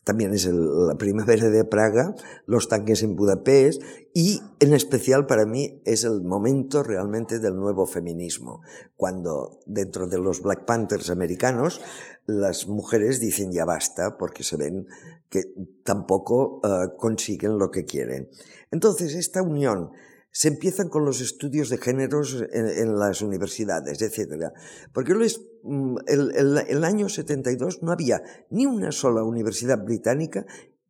[0.03, 3.81] también es la primavera de Praga, los tanques en Budapest
[4.13, 8.61] y en especial para mí es el momento realmente del nuevo feminismo,
[8.95, 11.81] cuando dentro de los Black Panthers americanos
[12.25, 14.87] las mujeres dicen ya basta porque se ven
[15.29, 15.43] que
[15.83, 18.29] tampoco eh, consiguen lo que quieren.
[18.71, 19.91] Entonces esta unión
[20.35, 24.51] se empiezan con los estudios de géneros en, las universidades, etc.
[24.91, 30.43] Porque mm, el, el, el, año 72 no había ni una sola universidad británica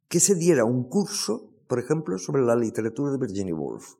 [0.07, 3.95] que se diera un curso, por ejemplo, sobre la literatura de Virginia Woolf.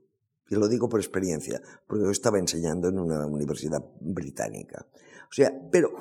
[0.50, 4.86] Y lo digo por experiencia, porque yo estaba enseñando en una universidad británica.
[5.30, 5.92] O sea, pero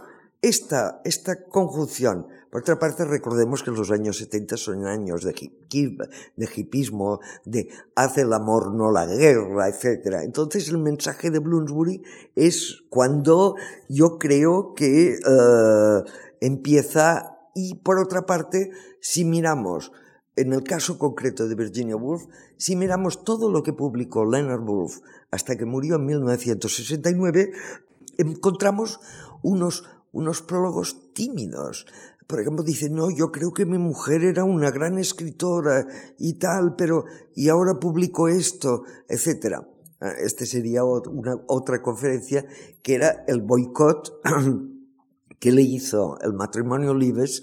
[0.42, 5.32] esta, esta conjunción, por otra parte, recordemos que los años 70 son años de,
[6.36, 10.18] de hipismo, de hace el amor, no la guerra, etc.
[10.22, 12.02] Entonces el mensaje de Bloomsbury
[12.34, 13.54] es cuando
[13.88, 16.04] yo creo que uh,
[16.40, 18.70] empieza y por otra parte,
[19.00, 19.92] si miramos
[20.36, 22.24] en el caso concreto de Virginia Woolf,
[22.56, 27.52] si miramos todo lo que publicó Leonard Woolf hasta que murió en 1969,
[28.18, 29.00] encontramos
[29.42, 31.86] unos unos prólogos tímidos.
[32.26, 35.86] Por ejemplo, dice, no, yo creo que mi mujer era una gran escritora
[36.18, 37.04] y tal, pero,
[37.34, 39.68] y ahora publico esto, etcétera.
[40.00, 42.44] Ah, este sería una, otra conferencia
[42.82, 44.20] que era el boicot
[45.38, 47.42] que le hizo el matrimonio Libes,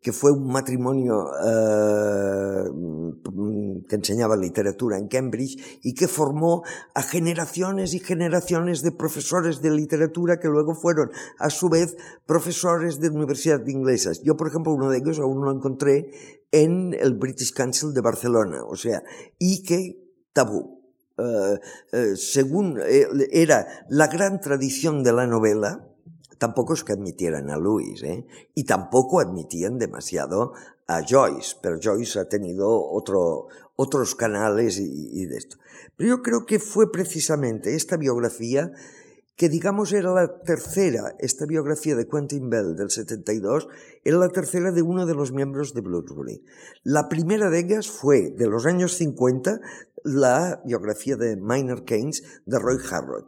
[0.00, 2.64] que fue un matrimonio eh,
[3.88, 6.62] que enseñaba literatura en Cambridge y que formó
[6.94, 11.96] a generaciones y generaciones de profesores de literatura que luego fueron a su vez
[12.26, 14.22] profesores de universidades inglesas.
[14.22, 16.10] Yo, por ejemplo, uno de ellos aún lo encontré
[16.52, 19.02] en el British Council de Barcelona, o sea,
[19.38, 20.78] y que tabú.
[21.18, 21.58] Eh,
[21.92, 22.78] eh, según
[23.32, 25.84] era la gran tradición de la novela,
[26.38, 28.26] tampoco es que admitieran a Lewis, ¿eh?
[28.54, 30.52] y tampoco admitían demasiado
[30.86, 35.58] a Joyce, pero Joyce ha tenido otro, otros canales y, y, de esto.
[35.96, 38.72] Pero yo creo que fue precisamente esta biografía
[39.36, 43.68] que digamos era la tercera, esta biografía de Quentin Bell del 72,
[44.02, 46.42] era la tercera de uno de los miembros de Bloomsbury.
[46.82, 49.60] La primera de ellas fue, de los años 50,
[50.02, 53.26] la biografía de Minor Keynes de Roy Harrod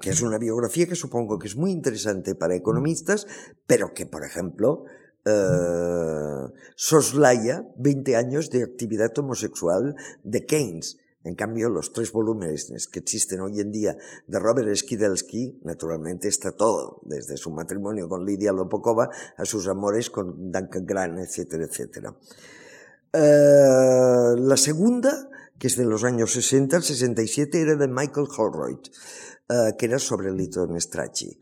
[0.00, 3.26] que es una biografía que supongo que es muy interesante para economistas,
[3.66, 4.84] pero que, por ejemplo,
[5.24, 10.98] eh, soslaya 20 años de actividad homosexual de Keynes.
[11.24, 13.96] En cambio, los tres volúmenes que existen hoy en día
[14.28, 20.08] de Robert Skidelsky, naturalmente está todo, desde su matrimonio con Lidia Lopokova a sus amores
[20.08, 22.14] con Duncan Grant, etcétera, etcétera.
[23.12, 25.28] Eh, la segunda,
[25.58, 28.78] que es de los años 60 al 67, era de Michael Holroyd.
[29.48, 31.38] Eh, que era sobre el Litton Strachey.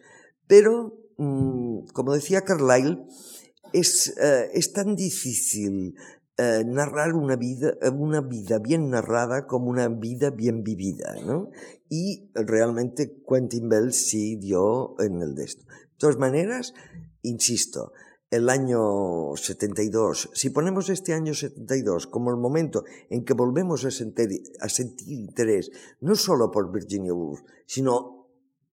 [0.46, 2.98] Pero, mm, como decía Carlyle,
[3.72, 5.94] es, eh, es tan difícil
[6.36, 11.48] eh, narrar una vida, una vida bien narrada como una vida bien vivida, ¿no?
[11.88, 15.64] Y realmente Quentin Bell sí dio en el de esto.
[15.64, 16.74] De todas maneras,
[17.22, 17.92] insisto,
[18.34, 23.92] el año 72, si ponemos este año 72 como el momento en que volvemos a
[23.92, 25.70] sentir, a sentir interés,
[26.00, 28.28] no solo por Virginia Woolf, sino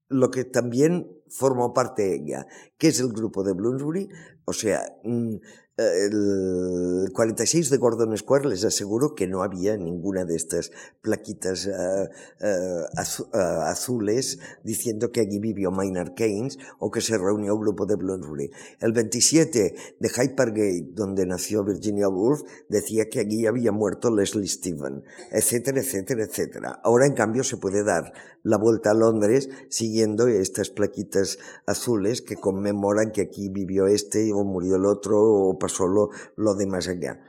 [0.09, 2.47] lo que también formó parte de ella,
[2.77, 4.09] que es el grupo de Bloomsbury,
[4.45, 5.35] o sea, mm,
[5.81, 10.71] el 46 de Gordon Square les aseguro que no había ninguna de estas
[11.01, 12.09] plaquitas uh,
[12.41, 17.85] uh, uh, azules diciendo que allí vivió Maynard Keynes o que se reunió un grupo
[17.85, 18.51] de Bloomsbury.
[18.79, 24.13] El 27 de Hyde Park Gate, donde nació Virginia Woolf, decía que allí había muerto
[24.13, 26.79] Leslie Stephen, etcétera, etcétera, etcétera.
[26.83, 28.13] Ahora, en cambio, se puede dar
[28.43, 34.43] la vuelta a Londres siguiendo estas plaquitas azules que conmemoran que aquí vivió este o
[34.43, 37.21] murió el otro o pasó lo, lo de más allá.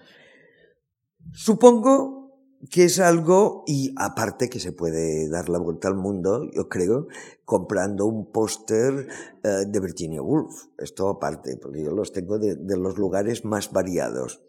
[1.33, 2.23] Supongo
[2.71, 7.09] que es algo, y aparte que se puede dar la vuelta al mundo, yo creo,
[7.45, 9.09] comprando un póster
[9.43, 10.67] eh, de Virginia Woolf.
[10.79, 14.43] Esto aparte, porque yo los tengo de, los lugares más variados.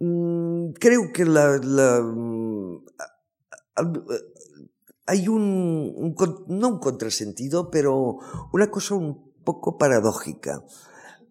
[0.00, 1.60] Mm, creo que la,
[2.02, 2.84] mm,
[5.06, 6.16] hay un,
[6.48, 8.18] no un contrasentido, pero
[8.52, 10.64] una cosa un poco paradójica.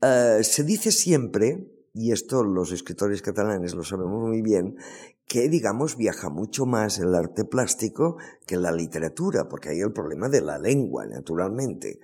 [0.03, 4.75] Uh, se dice siempre, y esto los escritores catalanes lo sabemos muy bien,
[5.25, 10.27] que, digamos, viaja mucho más el arte plástico que la literatura, porque hay el problema
[10.27, 12.01] de la lengua, naturalmente.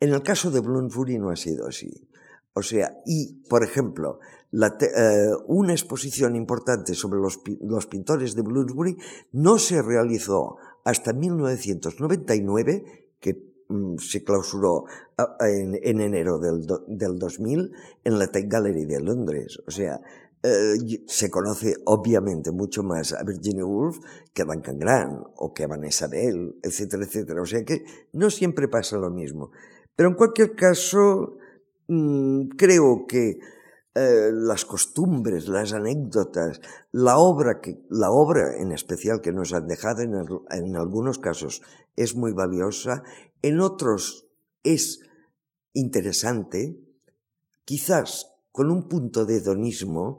[0.00, 2.06] En el caso de Bloomsbury no ha sido así.
[2.52, 4.18] O sea, y, por ejemplo,
[4.52, 8.98] eh, una exposición importante sobre los, los pintores de Bloomsbury
[9.32, 13.49] no se realizó hasta 1999, que
[13.98, 14.84] se clausuró
[15.40, 17.72] en, en enero del, del 2000
[18.04, 19.58] en la Tate Gallery de Londres.
[19.66, 20.00] O sea,
[20.42, 23.98] eh, se conoce obviamente mucho más a Virginia Woolf
[24.32, 27.42] que a Duncan Grant o que a Vanessa Bell, etcétera, etcétera.
[27.42, 29.50] O sea que no siempre pasa lo mismo.
[29.94, 31.36] Pero en cualquier caso,
[31.88, 33.38] mmm, creo que
[33.94, 36.60] eh, las costumbres, las anécdotas,
[36.90, 40.14] la obra, que, la obra en especial que nos han dejado en,
[40.52, 41.60] en algunos casos
[41.96, 43.02] es muy valiosa,
[43.42, 44.28] en otros
[44.62, 45.00] es
[45.72, 46.78] interesante,
[47.64, 50.18] quizás con un punto de hedonismo,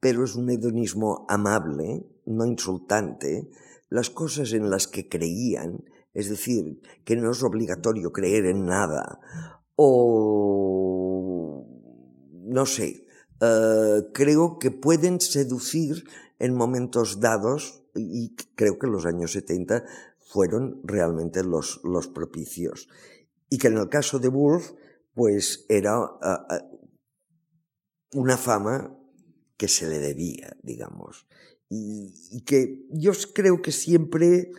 [0.00, 3.50] pero es un hedonismo amable, no insultante,
[3.88, 5.84] las cosas en las que creían,
[6.14, 9.20] es decir, que no es obligatorio creer en nada,
[9.76, 11.66] o
[12.32, 13.06] no sé,
[13.40, 16.04] uh, creo que pueden seducir
[16.38, 19.84] en momentos dados y creo que los años 70
[20.28, 21.80] fueron realmente los,
[22.14, 22.88] propicios.
[23.48, 24.72] Y que en el caso de Wolf,
[25.14, 25.98] pues era
[28.12, 28.94] una fama
[29.56, 31.26] que se le debía, digamos.
[31.70, 34.52] Y, que yo creo que siempre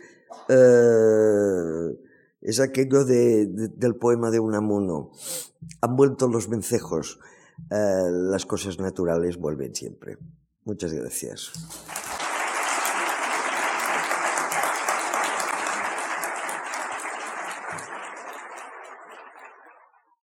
[2.40, 5.12] es aquello de, de, del poema de Unamuno.
[5.80, 7.20] Han vuelto los vencejos,
[7.70, 10.18] uh, las cosas naturales vuelven siempre.
[10.64, 11.52] Muchas gracias.